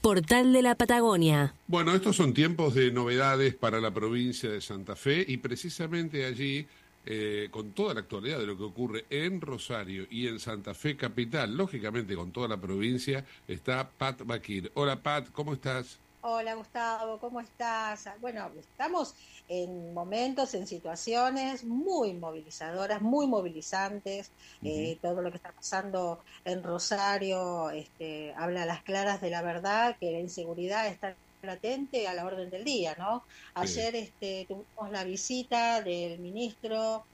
[0.00, 1.54] Portal de la Patagonia.
[1.66, 6.66] Bueno, estos son tiempos de novedades para la provincia de Santa Fe y precisamente allí,
[7.04, 10.96] eh, con toda la actualidad de lo que ocurre en Rosario y en Santa Fe
[10.96, 14.70] capital, lógicamente con toda la provincia, está Pat Bakir.
[14.74, 15.98] Hola Pat, ¿cómo estás?
[16.22, 18.06] Hola Gustavo, ¿cómo estás?
[18.20, 19.14] Bueno, estamos
[19.48, 24.30] en momentos, en situaciones muy movilizadoras, muy movilizantes.
[24.62, 29.40] Eh, todo lo que está pasando en Rosario este, habla a las claras de la
[29.40, 33.24] verdad, que la inseguridad está latente a la orden del día, ¿no?
[33.54, 37.06] Ayer este, tuvimos la visita del ministro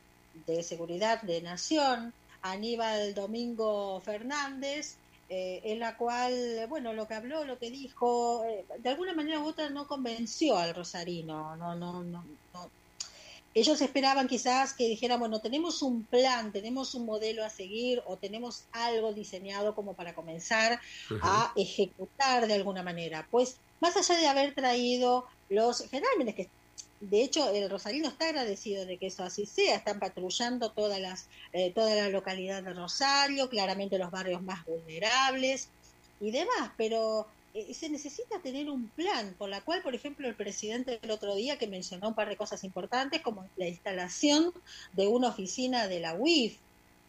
[0.46, 4.96] de Seguridad de Nación, Aníbal Domingo Fernández,
[5.28, 9.40] eh, en la cual, bueno, lo que habló, lo que dijo, eh, de alguna manera
[9.40, 12.70] u otra no convenció al rosarino, no, no, no, no.
[13.54, 18.18] Ellos esperaban quizás que dijeran, bueno, tenemos un plan, tenemos un modelo a seguir o
[18.18, 20.78] tenemos algo diseñado como para comenzar
[21.22, 23.26] a ejecutar de alguna manera.
[23.30, 26.50] Pues más allá de haber traído los generalmente que
[27.00, 29.76] de hecho, el Rosarino está agradecido de que eso así sea.
[29.76, 35.68] Están patrullando todas las, eh, toda la localidad de Rosario, claramente los barrios más vulnerables
[36.20, 40.34] y demás, pero eh, se necesita tener un plan, por la cual, por ejemplo, el
[40.34, 44.52] presidente el otro día que mencionó un par de cosas importantes, como la instalación
[44.94, 46.58] de una oficina de la UIF.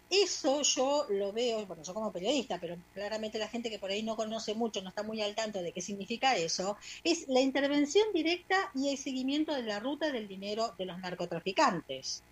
[0.10, 4.04] Eso yo lo veo, bueno, yo como periodista, pero claramente la gente que por ahí
[4.04, 8.08] no conoce mucho, no está muy al tanto de qué significa eso, es la intervención
[8.14, 12.24] directa y el seguimiento de la ruta del dinero de los narcotraficantes.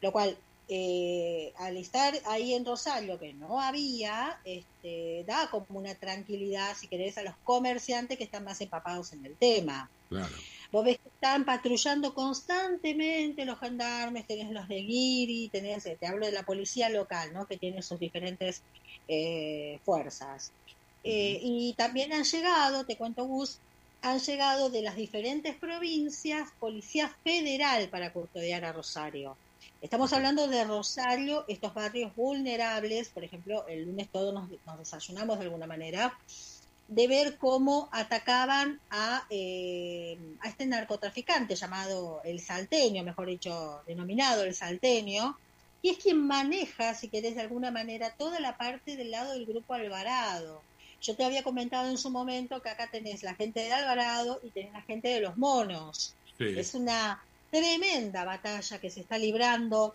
[0.00, 0.36] Lo cual,
[0.68, 6.88] eh, al estar ahí en Rosario, que no había, este, da como una tranquilidad, si
[6.88, 9.88] querés, a los comerciantes que están más empapados en el tema.
[10.08, 10.34] Claro.
[10.72, 16.06] Vos ves que están patrullando constantemente los gendarmes, tenés los de Guiri, tenés, eh, te
[16.06, 17.46] hablo de la policía local, ¿no?
[17.46, 18.62] que tiene sus diferentes
[19.08, 20.52] eh, fuerzas.
[21.02, 23.58] Eh, y también han llegado, te cuento Gus,
[24.02, 29.36] han llegado de las diferentes provincias policía federal para custodiar a Rosario.
[29.82, 35.38] Estamos hablando de Rosario, estos barrios vulnerables, por ejemplo, el lunes todos nos, nos desayunamos
[35.38, 36.16] de alguna manera,
[36.90, 44.42] de ver cómo atacaban a, eh, a este narcotraficante llamado el salteño, mejor dicho, denominado
[44.42, 45.38] el salteño,
[45.82, 49.46] y es quien maneja, si querés de alguna manera, toda la parte del lado del
[49.46, 50.62] grupo Alvarado.
[51.00, 54.50] Yo te había comentado en su momento que acá tenés la gente de Alvarado y
[54.50, 56.14] tenés la gente de los monos.
[56.36, 56.58] Sí.
[56.58, 57.22] Es una
[57.52, 59.94] tremenda batalla que se está librando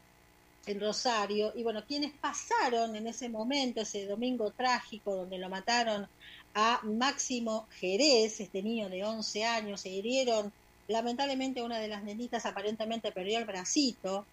[0.66, 1.52] en Rosario.
[1.56, 6.08] Y bueno, quienes pasaron en ese momento, ese domingo trágico donde lo mataron
[6.56, 10.54] a Máximo Jerez, este niño de 11 años, se hirieron.
[10.88, 14.26] Lamentablemente una de las nenitas aparentemente perdió el bracito,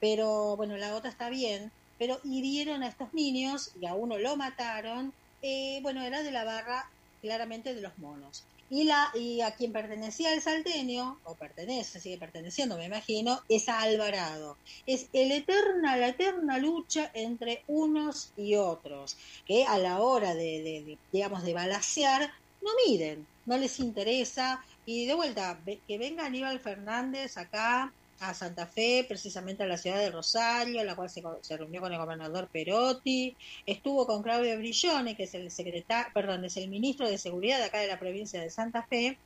[0.00, 1.70] pero bueno, la otra está bien.
[1.96, 5.12] Pero hirieron a estos niños y a uno lo mataron.
[5.42, 6.90] Eh, bueno, era de la barra
[7.20, 8.44] claramente de los monos.
[8.70, 13.68] Y, la, y a quien pertenecía el salteño, o pertenece, sigue perteneciendo, me imagino, es
[13.68, 14.56] a Alvarado.
[14.86, 20.62] Es el eterna, la eterna lucha entre unos y otros, que a la hora de,
[20.62, 22.30] de, digamos, de balasear,
[22.62, 24.64] no miden, no les interesa.
[24.86, 29.98] Y de vuelta, que venga Aníbal Fernández acá a Santa Fe, precisamente a la ciudad
[29.98, 35.16] de Rosario, la cual se, se reunió con el gobernador Perotti, estuvo con Claudio Brillone,
[35.16, 38.40] que es el secretario, perdón, es el ministro de Seguridad de acá de la provincia
[38.40, 39.20] de Santa Fe.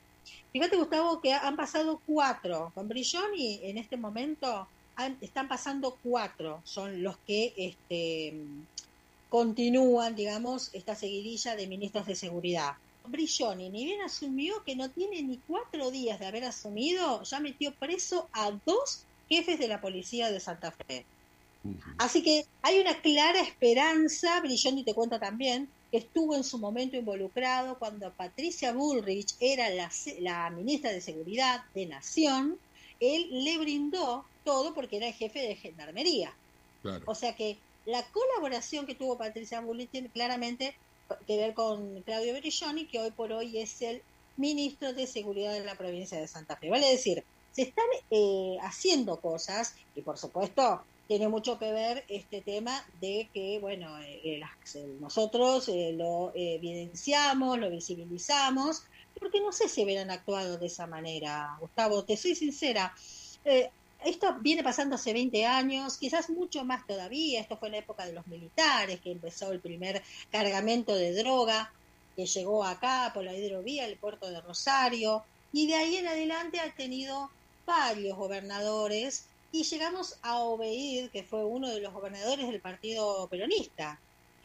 [0.53, 2.73] Fíjate, Gustavo, que han pasado cuatro.
[2.75, 8.33] Con Brilloni en este momento han- están pasando cuatro, son los que este,
[9.29, 12.73] continúan, digamos, esta seguidilla de ministros de seguridad.
[13.05, 17.75] Brilloni, ni bien asumió que no tiene ni cuatro días de haber asumido, ya metió
[17.75, 21.05] preso a dos jefes de la policía de Santa Fe.
[21.97, 26.97] Así que hay una clara esperanza, Brilloni te cuenta también, que estuvo en su momento
[26.97, 29.91] involucrado cuando Patricia Bullrich era la,
[30.21, 32.59] la ministra de Seguridad de Nación,
[33.01, 36.35] él le brindó todo porque era el jefe de gendarmería.
[36.83, 37.03] Claro.
[37.07, 40.75] O sea que la colaboración que tuvo Patricia Bullrich tiene claramente
[41.27, 44.03] que ver con Claudio Brilloni, que hoy por hoy es el
[44.37, 46.71] ministro de Seguridad de la provincia de Santa Fe.
[46.71, 52.41] Vale decir, se están eh, haciendo cosas y por supuesto tiene mucho que ver este
[52.41, 54.41] tema de que, bueno, eh, eh,
[54.75, 58.85] eh, nosotros eh, lo eh, evidenciamos, lo visibilizamos,
[59.19, 62.95] porque no sé si hubieran actuado de esa manera, Gustavo, te soy sincera.
[64.05, 67.41] Esto viene pasando hace 20 años, quizás mucho más todavía.
[67.41, 71.73] Esto fue en la época de los militares, que empezó el primer cargamento de droga
[72.15, 76.61] que llegó acá por la hidrovía, el puerto de Rosario, y de ahí en adelante
[76.61, 77.31] ha tenido
[77.67, 83.99] varios gobernadores y llegamos a Obeid, que fue uno de los gobernadores del Partido Peronista,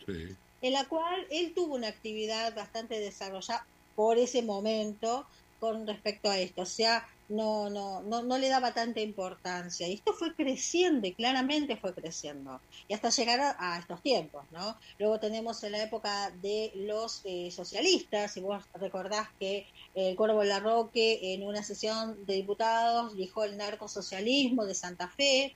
[0.05, 0.35] Sí.
[0.61, 5.25] en la cual él tuvo una actividad bastante desarrollada por ese momento
[5.59, 9.87] con respecto a esto, o sea, no, no, no, no le daba tanta importancia.
[9.87, 12.59] Y esto fue creciendo y claramente fue creciendo.
[12.87, 14.75] Y hasta llegar a, estos tiempos, ¿no?
[14.97, 20.43] Luego tenemos en la época de los eh, socialistas, si vos recordás que el Cuervo
[20.43, 25.55] Larroque en una sesión de diputados dijo el narcosocialismo de Santa Fe,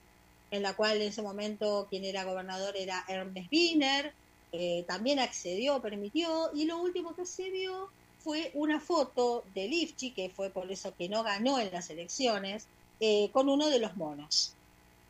[0.51, 4.13] en la cual en ese momento quien era gobernador era Hermes Wiener,
[4.51, 7.89] eh, también accedió, permitió, y lo último que se vio
[8.23, 12.67] fue una foto de Lifchi, que fue por eso que no ganó en las elecciones,
[12.99, 14.53] eh, con uno de los monos.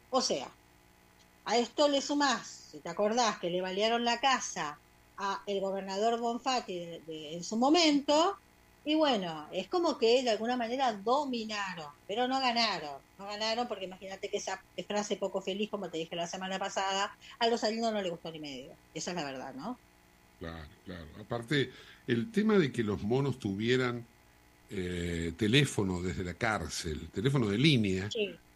[0.09, 0.49] O sea,
[1.45, 4.79] a esto le sumás, si te acordás que le balearon la casa
[5.17, 8.37] a el gobernador Bonfatti en su momento,
[8.85, 13.01] y bueno, es como que de alguna manera dominaron, pero no ganaron.
[13.17, 17.15] No ganaron porque imagínate que esa frase poco feliz, como te dije la semana pasada,
[17.39, 18.75] a los alumnos no le gustó ni medio.
[18.93, 19.79] Esa es la verdad, ¿no?
[20.39, 21.07] Claro, claro.
[21.21, 21.71] Aparte,
[22.07, 24.05] el tema de que los monos tuvieran
[24.69, 28.09] eh, teléfono desde la cárcel, teléfono de línea.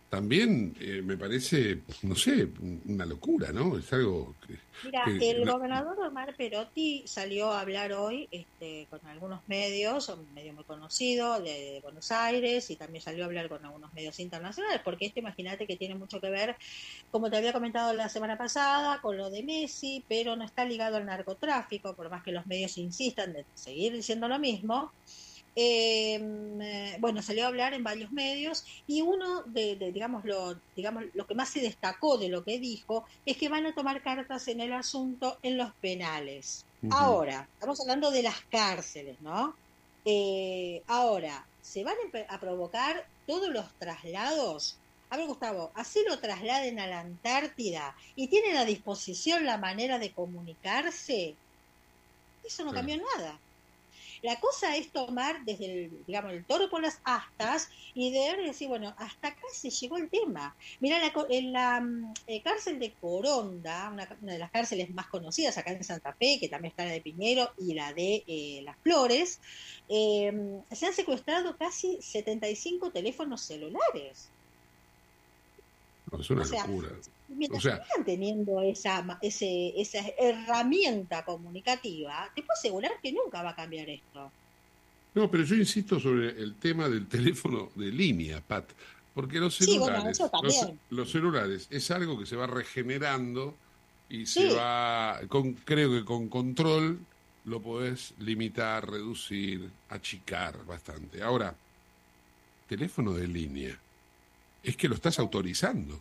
[0.10, 2.47] También eh, me parece, no sé,
[2.86, 3.78] una locura, ¿no?
[3.78, 4.55] Es algo que...
[4.86, 10.34] Mira, que el gobernador Omar Perotti salió a hablar hoy este, con algunos medios, un
[10.34, 14.20] medio muy conocido de, de Buenos Aires, y también salió a hablar con algunos medios
[14.20, 16.55] internacionales, porque esto imagínate que tiene mucho que ver,
[17.12, 20.97] como te había comentado la semana pasada, con lo de Messi, pero no está ligado
[20.97, 24.93] al narcotráfico, por más que los medios insistan de seguir diciendo lo mismo.
[25.60, 26.20] Eh,
[26.62, 31.05] eh, bueno, salió a hablar en varios medios y uno de, de, digamos, lo, digamos,
[31.14, 34.47] lo que más se destacó de lo que dijo es que van a tomar cartas
[34.49, 36.68] en el asunto en los penales.
[36.89, 39.55] Ahora, estamos hablando de las cárceles, ¿no?
[40.05, 41.95] Eh, ahora, ¿se van
[42.30, 44.84] a provocar todos los traslados?
[45.10, 49.97] A ver, Gustavo, así lo trasladen a la Antártida y tienen a disposición la manera
[49.99, 51.39] de comunicarse,
[52.43, 52.74] eso no Sí.
[52.74, 53.41] cambió nada.
[54.22, 58.39] La cosa es tomar desde el, digamos, el toro por las astas y de ver
[58.39, 60.55] y decir, bueno, hasta acá se llegó el tema.
[60.80, 65.57] Mira, la en la mm, eh, cárcel de Coronda, una, de las cárceles más conocidas
[65.57, 68.78] acá en Santa Fe, que también está la de Piñero y la de eh, Las
[68.78, 69.39] Flores,
[69.89, 74.30] eh, se han secuestrado casi 75 teléfonos celulares.
[76.11, 76.89] no, es una o sea, locura.
[77.30, 83.41] Mientras O sea- sigan teniendo esa, ese, esa herramienta comunicativa, te puedo asegurar que nunca
[83.43, 84.32] va a cambiar esto.
[85.13, 88.69] No, pero yo insisto sobre el tema del teléfono de línea, Pat,
[89.13, 93.55] porque los Sí, bueno, celulares, los, los celulares es algo que se va regenerando
[94.09, 94.47] y Sí.
[94.49, 96.99] se va, con, creo que con control
[97.45, 101.21] lo podés limitar, reducir, achicar bastante.
[101.23, 101.55] Ahora,
[102.67, 103.78] teléfono de línea,
[104.63, 105.99] es que lo estás autorizando.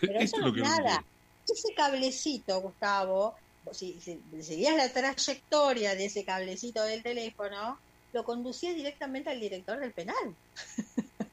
[0.00, 1.04] Pero eso es lo que nada.
[1.48, 3.34] Ese cablecito, Gustavo,
[3.72, 7.78] si, si seguías la trayectoria de ese cablecito del teléfono,
[8.12, 10.34] lo conducía directamente al director del penal.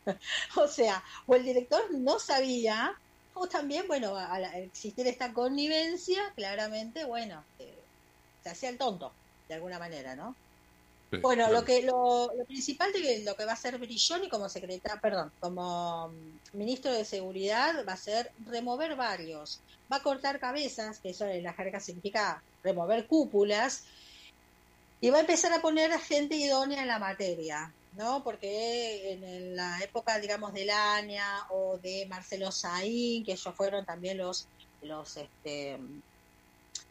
[0.55, 2.97] o sea, o el director no sabía,
[3.33, 7.77] o también, bueno, al al existir esta connivencia, claramente, bueno, eh,
[8.43, 9.11] se hacía el tonto,
[9.47, 10.35] de alguna manera, ¿no?
[11.21, 14.99] Bueno, lo que lo, lo principal de lo que va a hacer Brilloni como secretario,
[15.01, 19.59] perdón, como mm, ministro de Seguridad va a ser remover varios.
[19.91, 23.83] Va a cortar cabezas, que eso en la jerga significa remover cúpulas,
[25.01, 28.23] y va a empezar a poner a gente idónea en la materia, ¿no?
[28.23, 34.17] Porque en la época, digamos, de Lania o de Marcelo Saín, que ellos fueron también
[34.17, 34.47] los
[34.81, 35.79] los este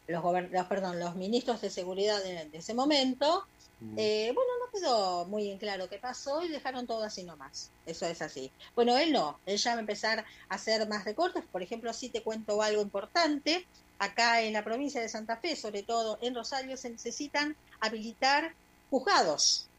[0.07, 3.47] los, los, perdón, los ministros de seguridad de, de ese momento,
[3.95, 7.73] eh, bueno, no quedó muy en claro qué pasó y dejaron todo así nomás.
[7.85, 8.53] Eso es así.
[8.75, 10.25] Bueno, él no, él ya va a empezar a
[10.55, 11.43] hacer más recortes.
[11.51, 13.67] Por ejemplo, sí te cuento algo importante.
[13.97, 18.55] Acá en la provincia de Santa Fe, sobre todo en Rosario, se necesitan habilitar
[18.89, 19.71] juzgados.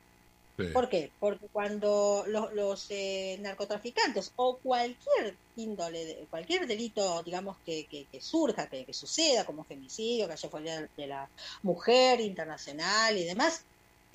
[0.72, 1.14] ¿Por qué?
[1.18, 8.07] Porque cuando los, los, eh, narcotraficantes o cualquier índole, de- cualquier delito, digamos, que, que,
[8.11, 11.30] que surja, que, que suceda, como femicidio, que Día de la
[11.62, 13.66] mujer internacional y demás,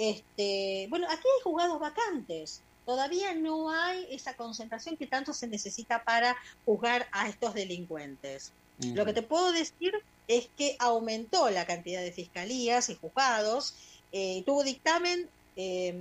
[0.02, 2.62] este, bueno, aquí hay juzgados vacantes.
[2.88, 6.36] Todavía no hay esa concentración que tanto se necesita para
[6.66, 8.52] juzgar a estos delincuentes.
[8.80, 9.93] Lo que te puedo decir
[10.28, 13.76] es que aumentó la cantidad de fiscalías y juzgados,
[14.12, 15.93] eh, tuvo dictamen, eh,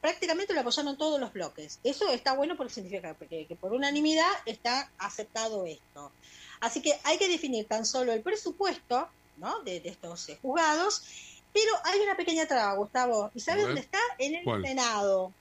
[0.00, 1.80] prácticamente lo apoyaron todos los bloques.
[1.82, 6.12] Eso está bueno porque significa que, que por unanimidad está aceptado esto.
[6.60, 9.08] Así que hay que definir tan solo el presupuesto
[9.38, 9.60] ¿no?
[9.64, 11.02] de, de estos eh, juzgados,
[11.54, 13.30] pero hay una pequeña traba, Gustavo.
[13.32, 13.60] ¿Y ver.
[13.60, 14.00] dónde está?
[14.18, 14.66] En el ¿Cuál?
[14.66, 15.32] Senado.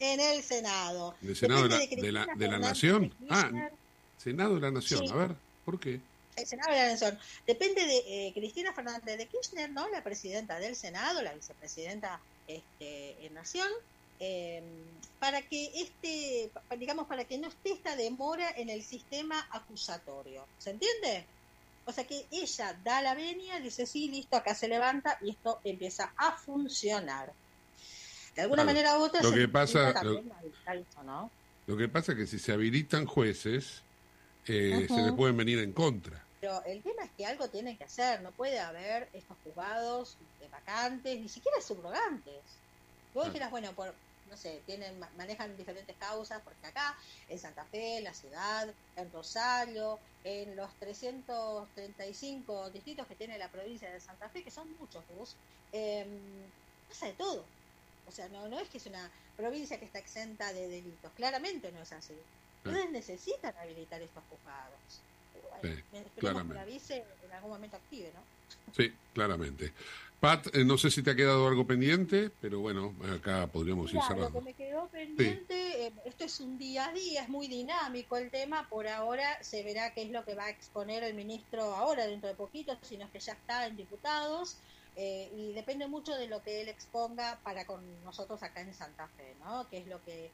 [0.00, 1.14] En el Senado.
[1.20, 3.14] ¿Del Senado de la, de la, de Nación?
[3.28, 3.68] Ah.
[4.16, 5.06] Senado de la Nación.
[5.06, 5.12] Sí.
[5.12, 5.36] A ver,
[5.66, 6.00] ¿por qué?
[6.36, 7.18] El Senado de la Nación.
[7.46, 9.86] Depende de eh, Cristina Fernández de Kirchner, ¿no?
[9.90, 13.68] La presidenta del Senado, la vicepresidenta este, en Nación,
[14.20, 14.62] eh,
[15.18, 20.46] para que este, digamos, para que no esté esta demora en el sistema acusatorio.
[20.58, 21.26] ¿Se entiende?
[21.84, 25.60] O sea que ella da la venia, dice sí, listo, acá se levanta y esto
[25.64, 27.32] empieza a funcionar.
[28.36, 28.74] De alguna Claro.
[28.76, 31.30] manera u otra Lo que pasa- también habilitar eso, ¿no?
[31.66, 33.82] Lo que pasa es que si se habilitan jueces,
[34.46, 36.24] eh, se le pueden venir en contra.
[36.40, 40.48] Pero el tema es que algo tienen que hacer, no puede haber estos juzgados de
[40.48, 42.42] vacantes, ni siquiera subrogantes.
[43.14, 43.94] Vos dijeras, bueno, por,
[44.32, 46.96] no sé, tienen ma- manejan diferentes causas, porque acá,
[47.28, 53.50] en Santa Fe, en la ciudad, en Rosario, en los 335 distritos que tiene la
[53.50, 55.38] provincia de Santa Fe, que son muchos, Gus,
[55.70, 56.50] eh,
[56.86, 57.56] pasa de todo.
[58.04, 61.70] O sea, no, no es que es una provincia que está exenta de delitos, claramente
[61.72, 62.28] no es así.
[62.64, 65.08] Entonces necesitan habilitar estos juzgados.
[65.60, 65.72] Sí,
[66.04, 66.54] Esperemos que claramente.
[66.54, 68.30] la vice en algún momento active, ¿no?
[68.76, 69.72] Sí, claramente.
[70.22, 73.96] Pat, eh, no sé si te ha quedado algo pendiente, pero bueno, acá podríamos ir
[73.96, 74.40] Mira, lo que cerrando.
[74.40, 78.68] me quedó pendiente, eh, esto es un día a día, es muy dinámico el tema,
[78.68, 82.28] por ahora se verá qué es lo que va a exponer el ministro ahora, dentro
[82.28, 84.58] de poquito, si no es que ya está en diputados,
[84.94, 89.08] eh, y depende mucho de lo que él exponga para con nosotros acá en Santa
[89.16, 89.68] Fe, ¿no?
[89.70, 90.30] Que es lo que,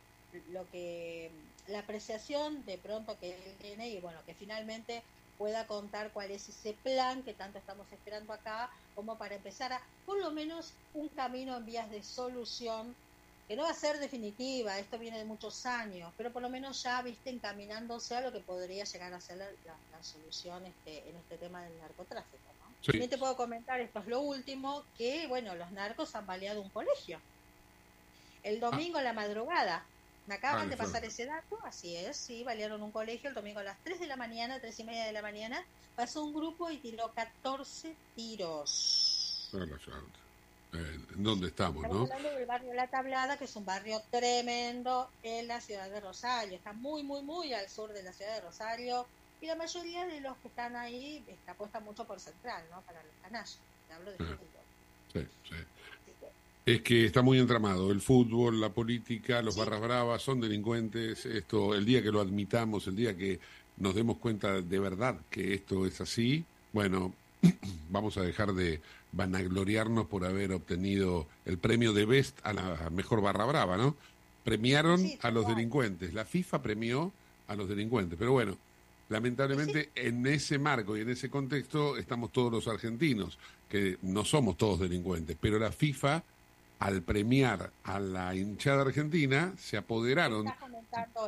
[0.53, 1.31] lo que,
[1.67, 5.03] la apreciación de pronto que él tiene y bueno, que finalmente
[5.39, 9.83] pueda contar cuál es ese plan que tanto estamos esperando acá, como para empezar a,
[10.05, 12.99] por lo menos, un camino en vías de solución,
[13.47, 16.83] que no va a ser definitiva, esto viene de muchos años, pero por lo menos
[16.83, 21.09] ya, viste, encaminándose a lo que podría llegar a ser la, la- la solución este,
[21.09, 22.55] en este tema del narcotráfico.
[22.61, 22.77] ¿no?
[22.83, 22.93] Sí.
[22.93, 26.71] También te puedo comentar, esto es lo último, que, bueno, los narcos han baleado un
[26.71, 27.23] colegio.
[28.43, 29.89] El domingo a la madrugada.
[30.29, 33.61] Me acaban Ah, de pasar ese dato, así es, sí, balearon un colegio el domingo
[33.61, 35.65] a las 3 de la mañana, 3 y media de la mañana,
[35.97, 39.51] pasó un grupo y tiró 14 tiros.
[39.55, 39.65] Ah.
[40.75, 42.15] Eh, ¿En dónde estamos, Estamos no?
[42.15, 46.57] hablando del barrio La Tablada, que es un barrio tremendo en la ciudad de Rosario.
[46.59, 49.07] Está muy, muy, muy al sur de la ciudad de Rosario.
[49.41, 52.83] Y la mayoría de los que están ahí está puesta mucho por central, ¿no?
[52.83, 53.59] Para los canallas.
[53.89, 54.39] Te hablo de fútbol.
[55.15, 55.55] Sí, sí.
[56.69, 57.91] Es que está muy entramado.
[57.91, 61.25] El fútbol, la política, los barras bravas son delincuentes.
[61.25, 63.41] Esto, el día que lo admitamos, el día que
[63.79, 66.45] nos demos cuenta de verdad que esto es así,
[66.75, 67.15] bueno,
[67.89, 73.23] vamos a dejar de vanagloriarnos por haber obtenido el premio de Best a la mejor
[73.23, 73.97] barra brava, ¿no?
[74.45, 76.13] Premiaron a los delincuentes.
[76.13, 77.13] La FIFA premió
[77.47, 78.19] a los delincuentes.
[78.19, 78.59] Pero bueno,
[79.09, 83.39] lamentablemente en ese marco y en ese contexto estamos todos los argentinos,
[83.71, 86.23] que no somos todos delincuentes, pero la FIFA
[86.79, 90.47] al premiar a la hinchada argentina se apoderaron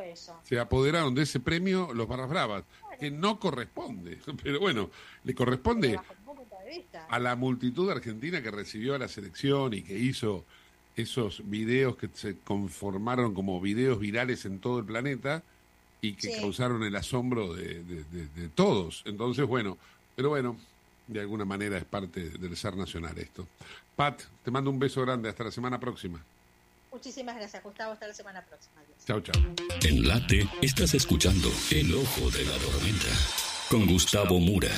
[0.05, 0.39] eso.
[0.43, 2.63] se apoderaron de ese premio los barras bravas
[2.99, 4.89] que no corresponde pero bueno
[5.23, 5.99] le corresponde
[7.09, 10.45] a la multitud argentina que recibió a la selección y que hizo
[10.95, 15.43] esos videos que se conformaron como videos virales en todo el planeta
[16.01, 16.39] y que Sí.
[16.41, 19.03] causaron el asombro de, de- de- de todos.
[19.05, 19.77] Entonces, bueno,
[20.15, 20.57] pero bueno,
[21.07, 23.45] De alguna manera es parte del ser nacional esto.
[24.01, 25.29] Pat, te mando un beso grande.
[25.29, 26.19] Hasta la semana próxima.
[26.91, 27.93] Muchísimas gracias, Gustavo.
[27.93, 28.81] Hasta la semana próxima.
[28.81, 29.05] Adiós.
[29.05, 29.39] Chao, chao.
[29.83, 33.11] En Late estás escuchando El Ojo de la Tormenta
[33.69, 34.71] con Gustavo Mura.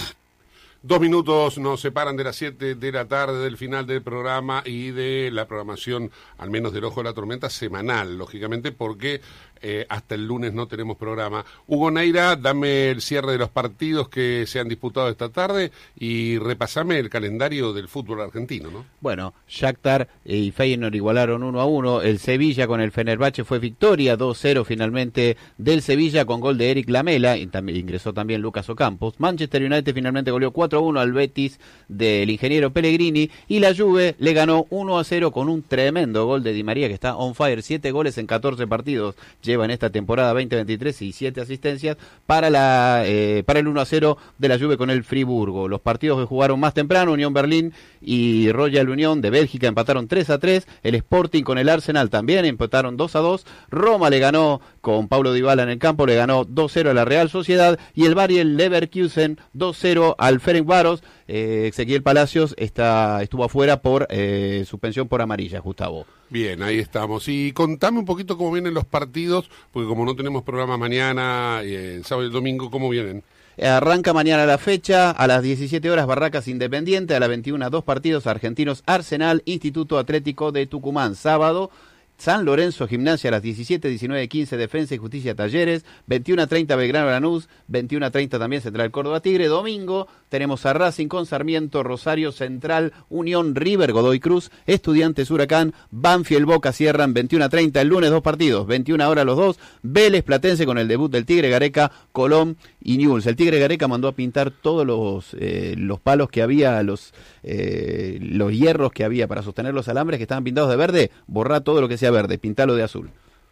[0.85, 4.91] Dos minutos nos separan de las 7 de la tarde del final del programa y
[4.91, 9.21] de la programación, al menos del Ojo de la Tormenta, semanal, lógicamente, porque
[9.61, 11.45] eh, hasta el lunes no tenemos programa.
[11.67, 16.37] Hugo Neira, dame el cierre de los partidos que se han disputado esta tarde y
[16.37, 18.83] repasame el calendario del fútbol argentino, ¿no?
[18.99, 22.01] Bueno, Shakhtar y Feyenoord igualaron 1 a 1.
[22.01, 26.89] El Sevilla con el Fenerbahce fue victoria 2-0 finalmente del Sevilla con gol de Eric
[26.89, 27.37] Lamela.
[27.37, 29.17] Y también ingresó también Lucas Ocampos.
[29.17, 33.29] Manchester United finalmente goleó 4 a 1 al Betis del ingeniero Pellegrini.
[33.47, 36.87] Y la Juve le ganó 1 a 0 con un tremendo gol de Di María
[36.87, 37.61] que está on fire.
[37.61, 43.03] 7 goles en 14 partidos lleva en esta temporada 2023 y 7 asistencias para, la,
[43.05, 45.67] eh, para el 1 a 0 de la Juve con el Friburgo.
[45.67, 50.29] Los partidos que jugaron más temprano, Unión Berlín y Royal Unión de Bélgica empataron 3
[50.29, 50.67] a 3.
[50.83, 53.45] El Sporting con el Arsenal también empataron 2 a 2.
[53.69, 57.29] Roma le ganó con Paulo Dybala en el campo, le ganó 2-0 a la Real
[57.29, 61.03] Sociedad y el Bayern Leverkusen 2-0 al Ferencváros.
[61.27, 66.05] Eh, Ezequiel Palacios está, estuvo afuera por eh, suspensión por amarilla, Gustavo.
[66.29, 67.27] Bien, ahí estamos.
[67.27, 71.95] Y contame un poquito cómo vienen los partidos, porque como no tenemos programa mañana, eh,
[71.95, 73.23] el sábado y el domingo, ¿cómo vienen?
[73.61, 78.25] Arranca mañana la fecha, a las 17 horas Barracas Independiente, a las 21 dos partidos
[78.25, 81.69] argentinos Arsenal, Instituto Atlético de Tucumán, sábado.
[82.17, 87.09] San Lorenzo Gimnasia a las 17, 19, 15 Defensa y Justicia Talleres, 21 30 Belgrano
[87.09, 92.91] Lanús, 21 30 también Central Córdoba Tigre, domingo tenemos a Racing con Sarmiento, Rosario Central,
[93.07, 98.65] Unión River, Godoy Cruz, Estudiantes Huracán, Banfield Boca cierran 21 30 el lunes dos partidos,
[98.65, 103.27] 21 horas los dos, Vélez Platense con el debut del Tigre Gareca, Colón y Newell's.
[103.27, 107.13] El Tigre Gareca mandó a pintar todos los, eh, los palos que había, los,
[107.43, 111.61] eh, los hierros que había para sostener los alambres que estaban pintados de verde, borra
[111.61, 113.11] todo lo que sea verde, pintalo de azul.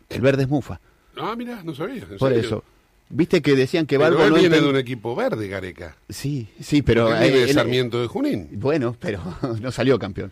[0.10, 0.82] El verde es mufa.
[1.16, 2.08] Ah, mira, no sabía.
[2.10, 2.44] ¿en Por serio?
[2.44, 2.64] eso.
[3.12, 5.96] Viste que decían que Pero Balbo él no viene enten- de un equipo verde, Gareca.
[6.10, 7.10] Sí, sí, pero...
[7.14, 8.48] Él viene eh, de él- Sarmiento de Junín.
[8.54, 9.22] Bueno, pero
[9.62, 10.32] no salió campeón.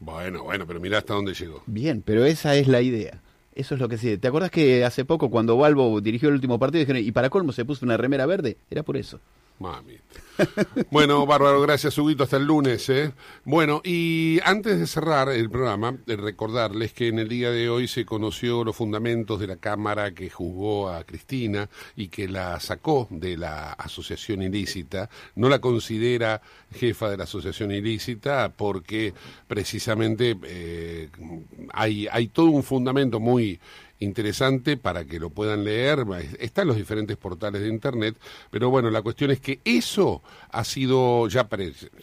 [0.00, 1.62] Bueno, bueno, pero mirá hasta dónde llegó.
[1.66, 3.20] Bien, pero esa es la idea.
[3.54, 4.18] Eso es lo que sí.
[4.18, 7.52] ¿Te acordás que hace poco cuando Balbo dirigió el último partido dijeron, y para colmo
[7.52, 8.58] se puso una remera verde?
[8.70, 9.20] Era por eso.
[9.58, 9.98] Mami.
[10.90, 12.88] Bueno, bárbaro, gracias, Huguito, hasta el lunes.
[12.88, 13.12] ¿eh?
[13.44, 17.86] Bueno, y antes de cerrar el programa, eh, recordarles que en el día de hoy
[17.86, 23.06] se conoció los fundamentos de la Cámara que juzgó a Cristina y que la sacó
[23.10, 25.08] de la asociación ilícita.
[25.36, 26.42] No la considera
[26.74, 29.14] jefa de la asociación ilícita porque
[29.46, 31.08] precisamente eh,
[31.72, 33.60] hay, hay todo un fundamento muy
[34.00, 36.04] interesante para que lo puedan leer.
[36.38, 38.16] Está en los diferentes portales de Internet,
[38.50, 41.48] pero bueno, la cuestión es que eso ha sido, ya,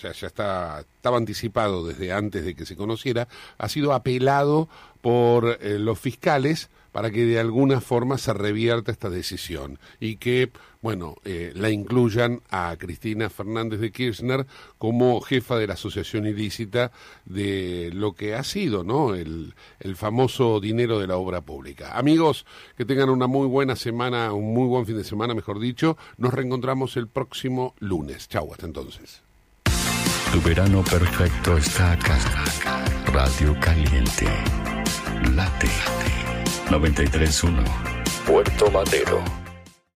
[0.02, 4.70] ya está, estaba anticipado desde antes de que se conociera, ha sido apelado
[5.02, 10.52] por eh, los fiscales para que de alguna forma se revierta esta decisión y que,
[10.82, 16.92] bueno, eh, la incluyan a Cristina Fernández de Kirchner como jefa de la asociación ilícita
[17.26, 19.14] de lo que ha sido, ¿no?
[19.14, 21.98] El, el famoso dinero de la obra pública.
[21.98, 25.98] Amigos, que tengan una muy buena semana, un muy buen fin de semana, mejor dicho.
[26.18, 28.28] Nos reencontramos el próximo lunes.
[28.28, 29.22] Chau, hasta entonces.
[30.32, 32.18] Tu verano perfecto está acá.
[33.08, 34.28] Radio Caliente.
[35.36, 35.68] Late.
[36.70, 37.66] 93.1.
[38.26, 39.41] Puerto Madero.